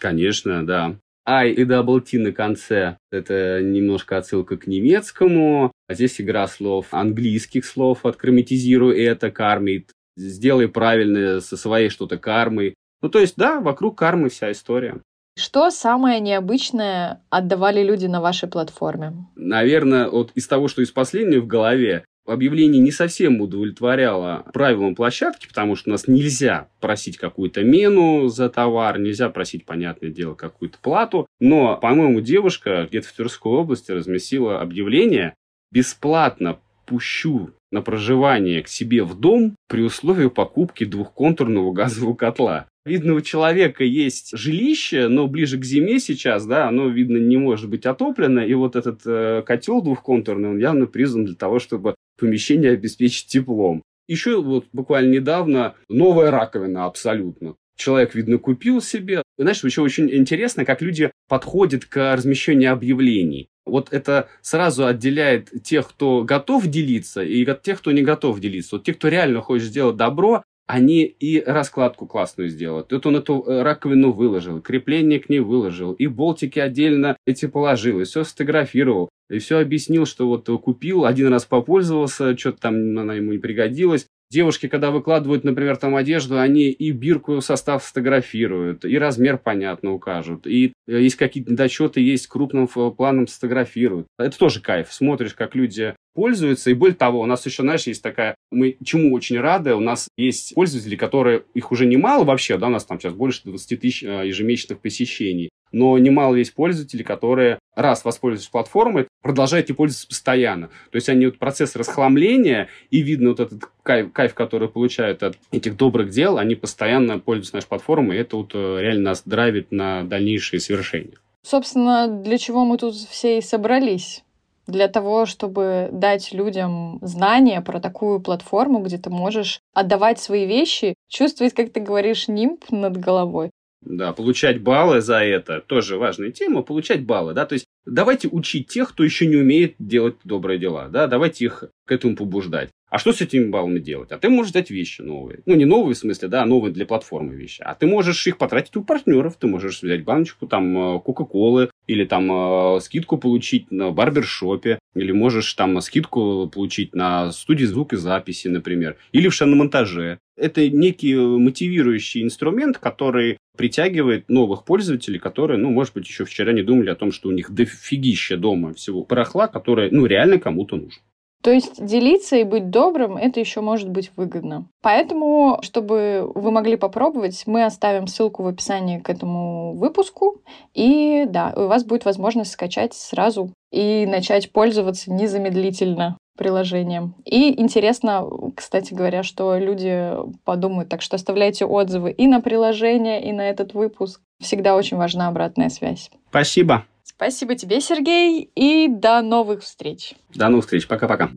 Конечно, 0.00 0.66
да. 0.66 0.96
I 1.26 1.52
и 1.52 1.64
double 1.64 2.00
T 2.00 2.18
на 2.18 2.32
конце– 2.32 2.96
это 3.12 3.60
немножко 3.62 4.18
отсылка 4.18 4.56
к 4.56 4.66
немецкому. 4.66 5.72
А 5.88 5.94
здесь 5.94 6.20
игра 6.20 6.46
слов, 6.48 6.88
английских 6.90 7.64
слов. 7.64 8.04
Откроматизируй 8.04 9.00
это, 9.00 9.30
кармит. 9.30 9.90
Сделай 10.16 10.68
правильно 10.68 11.40
со 11.40 11.56
своей 11.56 11.88
что-то 11.88 12.18
кармой. 12.18 12.74
Ну, 13.02 13.08
то 13.08 13.18
есть, 13.18 13.36
да, 13.36 13.60
вокруг 13.60 13.98
кармы 13.98 14.28
вся 14.28 14.52
история. 14.52 15.00
Что 15.38 15.70
самое 15.70 16.20
необычное 16.20 17.22
отдавали 17.30 17.82
люди 17.82 18.06
на 18.06 18.20
вашей 18.20 18.48
платформе? 18.48 19.26
Наверное, 19.34 20.08
вот 20.08 20.30
из 20.34 20.46
того, 20.46 20.68
что 20.68 20.82
из 20.82 20.90
последнего 20.90 21.40
в 21.40 21.46
голове, 21.46 22.04
объявление 22.26 22.80
не 22.80 22.92
совсем 22.92 23.40
удовлетворяло 23.40 24.44
правилам 24.52 24.94
площадки, 24.94 25.46
потому 25.48 25.76
что 25.76 25.90
у 25.90 25.92
нас 25.92 26.06
нельзя 26.06 26.68
просить 26.80 27.16
какую-то 27.16 27.62
мену 27.62 28.28
за 28.28 28.48
товар, 28.48 28.98
нельзя 28.98 29.28
просить, 29.28 29.64
понятное 29.64 30.10
дело, 30.10 30.34
какую-то 30.34 30.78
плату. 30.80 31.26
Но, 31.40 31.76
по-моему, 31.76 32.20
девушка 32.20 32.86
где-то 32.88 33.08
в 33.08 33.12
Тверской 33.12 33.52
области 33.52 33.90
разместила 33.92 34.60
объявление 34.60 35.34
«Бесплатно 35.70 36.58
пущу 36.86 37.50
на 37.70 37.80
проживание 37.80 38.62
к 38.62 38.68
себе 38.68 39.02
в 39.02 39.18
дом 39.18 39.56
при 39.68 39.82
условии 39.82 40.28
покупки 40.28 40.84
двухконтурного 40.84 41.72
газового 41.72 42.14
котла». 42.14 42.66
Видно, 42.84 43.14
у 43.14 43.20
человека 43.20 43.84
есть 43.84 44.36
жилище, 44.36 45.06
но 45.06 45.28
ближе 45.28 45.56
к 45.56 45.64
зиме 45.64 46.00
сейчас, 46.00 46.44
да, 46.44 46.66
оно, 46.66 46.88
видно, 46.88 47.16
не 47.16 47.36
может 47.36 47.70
быть 47.70 47.86
отоплено. 47.86 48.40
И 48.40 48.54
вот 48.54 48.74
этот 48.74 49.02
э, 49.06 49.42
котел 49.46 49.82
двухконтурный, 49.82 50.50
он 50.50 50.58
явно 50.58 50.86
призван 50.86 51.24
для 51.24 51.36
того, 51.36 51.60
чтобы 51.60 51.94
помещение 52.22 52.70
обеспечить 52.70 53.26
теплом. 53.26 53.82
Еще 54.08 54.40
вот 54.40 54.66
буквально 54.72 55.12
недавно 55.12 55.74
новая 55.88 56.30
раковина 56.30 56.86
абсолютно. 56.86 57.56
Человек, 57.76 58.14
видно, 58.14 58.38
купил 58.38 58.80
себе. 58.80 59.22
И, 59.38 59.42
знаешь, 59.42 59.64
еще 59.64 59.82
очень 59.82 60.08
интересно, 60.10 60.64
как 60.64 60.82
люди 60.82 61.10
подходят 61.28 61.84
к 61.84 62.14
размещению 62.14 62.72
объявлений. 62.72 63.48
Вот 63.64 63.92
это 63.92 64.28
сразу 64.40 64.86
отделяет 64.86 65.50
тех, 65.62 65.88
кто 65.88 66.22
готов 66.22 66.66
делиться, 66.66 67.22
и 67.22 67.46
тех, 67.62 67.78
кто 67.78 67.92
не 67.92 68.02
готов 68.02 68.40
делиться. 68.40 68.76
Вот 68.76 68.84
те, 68.84 68.94
кто 68.94 69.08
реально 69.08 69.40
хочет 69.40 69.68
сделать 69.68 69.96
добро, 69.96 70.44
они 70.66 71.04
и 71.04 71.42
раскладку 71.42 72.06
классную 72.06 72.48
сделают. 72.48 72.88
Тут 72.88 73.06
он 73.06 73.16
эту 73.16 73.42
э, 73.42 73.62
раковину 73.62 74.12
выложил, 74.12 74.60
крепление 74.60 75.20
к 75.20 75.28
ней 75.28 75.40
выложил, 75.40 75.92
и 75.92 76.06
болтики 76.06 76.58
отдельно 76.58 77.16
эти 77.26 77.46
положил, 77.46 78.00
и 78.00 78.04
все 78.04 78.24
сфотографировал, 78.24 79.08
и 79.28 79.38
все 79.38 79.58
объяснил, 79.58 80.06
что 80.06 80.28
вот 80.28 80.46
купил, 80.62 81.04
один 81.04 81.28
раз 81.28 81.44
попользовался, 81.44 82.36
что-то 82.36 82.60
там 82.62 82.98
она 82.98 83.14
ему 83.14 83.32
не 83.32 83.38
пригодилась, 83.38 84.06
Девушки, 84.32 84.66
когда 84.66 84.90
выкладывают, 84.90 85.44
например, 85.44 85.76
там 85.76 85.94
одежду, 85.94 86.40
они 86.40 86.70
и 86.70 86.90
бирку 86.90 87.42
состав 87.42 87.84
сфотографируют, 87.84 88.86
и 88.86 88.96
размер, 88.96 89.36
понятно, 89.36 89.92
укажут. 89.92 90.46
И 90.46 90.72
э, 90.86 91.02
есть 91.02 91.16
какие-то 91.16 91.52
недочеты, 91.52 92.00
есть 92.00 92.28
крупным 92.28 92.66
планом 92.66 93.26
сфотографируют. 93.26 94.06
Это 94.18 94.38
тоже 94.38 94.62
кайф. 94.62 94.90
Смотришь, 94.90 95.34
как 95.34 95.54
люди 95.54 95.94
пользуются. 96.14 96.70
И 96.70 96.74
более 96.74 96.96
того, 96.96 97.20
у 97.20 97.26
нас 97.26 97.44
еще, 97.46 97.62
знаешь, 97.62 97.86
есть 97.86 98.02
такая... 98.02 98.34
Мы 98.50 98.76
чему 98.84 99.12
очень 99.12 99.38
рады. 99.38 99.74
У 99.74 99.80
нас 99.80 100.08
есть 100.16 100.54
пользователи, 100.54 100.96
которые... 100.96 101.44
Их 101.54 101.72
уже 101.72 101.86
немало 101.86 102.24
вообще, 102.24 102.58
да, 102.58 102.66
у 102.66 102.70
нас 102.70 102.84
там 102.84 103.00
сейчас 103.00 103.14
больше 103.14 103.42
20 103.44 103.80
тысяч 103.80 104.02
э, 104.02 104.26
ежемесячных 104.26 104.80
посещений 104.80 105.50
но 105.72 105.96
немало 105.98 106.36
есть 106.36 106.54
пользователей, 106.54 107.02
которые, 107.02 107.58
раз 107.74 108.04
воспользовались 108.04 108.48
платформой, 108.48 109.08
продолжают 109.22 109.70
и 109.70 109.72
пользоваться 109.72 110.06
постоянно. 110.06 110.68
То 110.90 110.96
есть 110.96 111.08
они 111.08 111.26
вот 111.26 111.38
процесс 111.38 111.74
расхламления 111.74 112.68
и 112.90 113.00
видно 113.00 113.30
вот 113.30 113.40
этот 113.40 113.64
кайф, 113.82 114.12
кайф, 114.12 114.34
который 114.34 114.68
получают 114.68 115.22
от 115.22 115.36
этих 115.50 115.76
добрых 115.76 116.10
дел, 116.10 116.38
они 116.38 116.54
постоянно 116.54 117.18
пользуются 117.18 117.56
нашей 117.56 117.68
платформой, 117.68 118.16
и 118.16 118.20
это 118.20 118.36
вот 118.36 118.52
э, 118.54 118.78
реально 118.80 119.10
нас 119.10 119.22
драйвит 119.24 119.72
на 119.72 120.04
дальнейшие 120.04 120.60
совершения. 120.60 121.16
Собственно, 121.42 122.06
для 122.06 122.38
чего 122.38 122.64
мы 122.64 122.78
тут 122.78 122.94
все 122.94 123.38
и 123.38 123.40
собрались? 123.40 124.22
Для 124.66 124.88
того, 124.88 125.26
чтобы 125.26 125.88
дать 125.92 126.32
людям 126.32 126.98
знания 127.02 127.60
про 127.60 127.80
такую 127.80 128.20
платформу, 128.20 128.80
где 128.80 128.98
ты 128.98 129.10
можешь 129.10 129.60
отдавать 129.74 130.20
свои 130.20 130.46
вещи, 130.46 130.94
чувствовать, 131.08 131.54
как 131.54 131.72
ты 131.72 131.80
говоришь, 131.80 132.28
нимб 132.28 132.64
над 132.70 132.96
головой. 132.96 133.50
Да, 133.80 134.12
получать 134.12 134.62
баллы 134.62 135.00
за 135.00 135.24
это 135.24 135.60
тоже 135.60 135.96
важная 135.96 136.30
тема, 136.30 136.62
получать 136.62 137.04
баллы, 137.04 137.34
да, 137.34 137.46
то 137.46 137.54
есть 137.54 137.66
давайте 137.84 138.28
учить 138.28 138.68
тех, 138.68 138.90
кто 138.90 139.02
еще 139.02 139.26
не 139.26 139.36
умеет 139.36 139.74
делать 139.80 140.16
добрые 140.22 140.60
дела, 140.60 140.88
да, 140.88 141.08
давайте 141.08 141.46
их 141.46 141.64
к 141.84 141.90
этому 141.90 142.14
побуждать. 142.14 142.70
А 142.92 142.98
что 142.98 143.14
с 143.14 143.22
этими 143.22 143.48
баллами 143.48 143.78
делать? 143.78 144.12
А 144.12 144.18
ты 144.18 144.28
можешь 144.28 144.52
дать 144.52 144.68
вещи 144.68 145.00
новые. 145.00 145.40
Ну, 145.46 145.54
не 145.54 145.64
новые 145.64 145.94
в 145.94 145.98
смысле, 145.98 146.28
да, 146.28 146.42
а 146.42 146.46
новые 146.46 146.74
для 146.74 146.84
платформы 146.84 147.34
вещи. 147.34 147.62
А 147.62 147.74
ты 147.74 147.86
можешь 147.86 148.26
их 148.26 148.36
потратить 148.36 148.76
у 148.76 148.84
партнеров. 148.84 149.36
Ты 149.40 149.46
можешь 149.46 149.82
взять 149.82 150.04
баночку 150.04 150.46
там 150.46 150.96
э, 150.96 151.00
Кока-Колы 151.00 151.70
или 151.86 152.04
там 152.04 152.30
э, 152.76 152.80
скидку 152.82 153.16
получить 153.16 153.70
на 153.70 153.92
барбершопе. 153.92 154.78
Или 154.94 155.10
можешь 155.12 155.54
там 155.54 155.80
скидку 155.80 156.50
получить 156.52 156.94
на 156.94 157.32
студии 157.32 157.64
звукозаписи, 157.64 158.48
например. 158.48 158.98
Или 159.12 159.28
в 159.28 159.34
шиномонтаже. 159.34 160.18
Это 160.36 160.68
некий 160.68 161.14
мотивирующий 161.14 162.22
инструмент, 162.22 162.76
который 162.76 163.38
притягивает 163.56 164.28
новых 164.28 164.66
пользователей, 164.66 165.18
которые, 165.18 165.56
ну, 165.56 165.70
может 165.70 165.94
быть, 165.94 166.06
еще 166.06 166.26
вчера 166.26 166.52
не 166.52 166.62
думали 166.62 166.90
о 166.90 166.94
том, 166.94 167.10
что 167.10 167.30
у 167.30 167.32
них 167.32 167.52
дофигища 167.52 168.36
дома 168.36 168.74
всего 168.74 169.02
барахла, 169.02 169.48
которое, 169.48 169.90
ну, 169.90 170.04
реально 170.04 170.38
кому-то 170.38 170.76
нужно. 170.76 171.00
То 171.42 171.50
есть 171.50 171.84
делиться 171.84 172.36
и 172.36 172.44
быть 172.44 172.70
добрым, 172.70 173.16
это 173.16 173.40
еще 173.40 173.60
может 173.60 173.90
быть 173.90 174.12
выгодно. 174.16 174.66
Поэтому, 174.80 175.58
чтобы 175.62 176.30
вы 176.34 176.50
могли 176.52 176.76
попробовать, 176.76 177.42
мы 177.46 177.64
оставим 177.64 178.06
ссылку 178.06 178.44
в 178.44 178.46
описании 178.46 179.00
к 179.00 179.10
этому 179.10 179.74
выпуску. 179.74 180.40
И 180.72 181.24
да, 181.28 181.52
у 181.56 181.66
вас 181.66 181.84
будет 181.84 182.04
возможность 182.04 182.52
скачать 182.52 182.94
сразу 182.94 183.50
и 183.72 184.06
начать 184.06 184.52
пользоваться 184.52 185.12
незамедлительно 185.12 186.16
приложением. 186.36 187.14
И 187.24 187.60
интересно, 187.60 188.26
кстати 188.56 188.94
говоря, 188.94 189.22
что 189.22 189.58
люди 189.58 190.12
подумают. 190.44 190.88
Так 190.88 191.02
что 191.02 191.16
оставляйте 191.16 191.64
отзывы 191.64 192.12
и 192.12 192.26
на 192.26 192.40
приложение, 192.40 193.22
и 193.22 193.32
на 193.32 193.42
этот 193.42 193.74
выпуск. 193.74 194.20
Всегда 194.40 194.76
очень 194.76 194.96
важна 194.96 195.28
обратная 195.28 195.68
связь. 195.68 196.10
Спасибо. 196.30 196.84
Спасибо 197.22 197.54
тебе, 197.54 197.80
Сергей, 197.80 198.50
и 198.56 198.88
до 198.88 199.22
новых 199.22 199.62
встреч. 199.62 200.14
До 200.34 200.48
новых 200.48 200.64
встреч. 200.64 200.88
Пока-пока. 200.88 201.30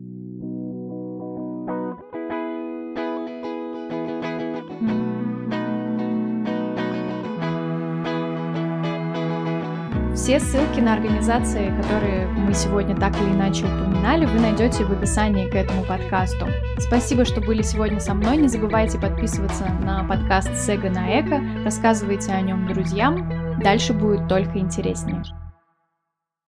Все 10.16 10.40
ссылки 10.40 10.80
на 10.80 10.94
организации, 10.94 11.72
которые 11.80 12.26
мы 12.26 12.52
сегодня 12.52 12.96
так 12.96 13.14
или 13.20 13.28
иначе 13.28 13.66
упоминали, 13.66 14.26
вы 14.26 14.40
найдете 14.40 14.82
в 14.82 14.90
описании 14.90 15.48
к 15.48 15.54
этому 15.54 15.84
подкасту. 15.84 16.48
Спасибо, 16.80 17.24
что 17.24 17.40
были 17.40 17.62
сегодня 17.62 18.00
со 18.00 18.12
мной. 18.12 18.38
Не 18.38 18.48
забывайте 18.48 18.98
подписываться 18.98 19.66
на 19.84 20.02
подкаст 20.02 20.56
Сега 20.56 20.90
на 20.90 21.20
Эко, 21.20 21.40
рассказывайте 21.64 22.32
о 22.32 22.40
нем 22.40 22.66
друзьям. 22.66 23.62
Дальше 23.62 23.92
будет 23.92 24.26
только 24.26 24.58
интереснее. 24.58 25.22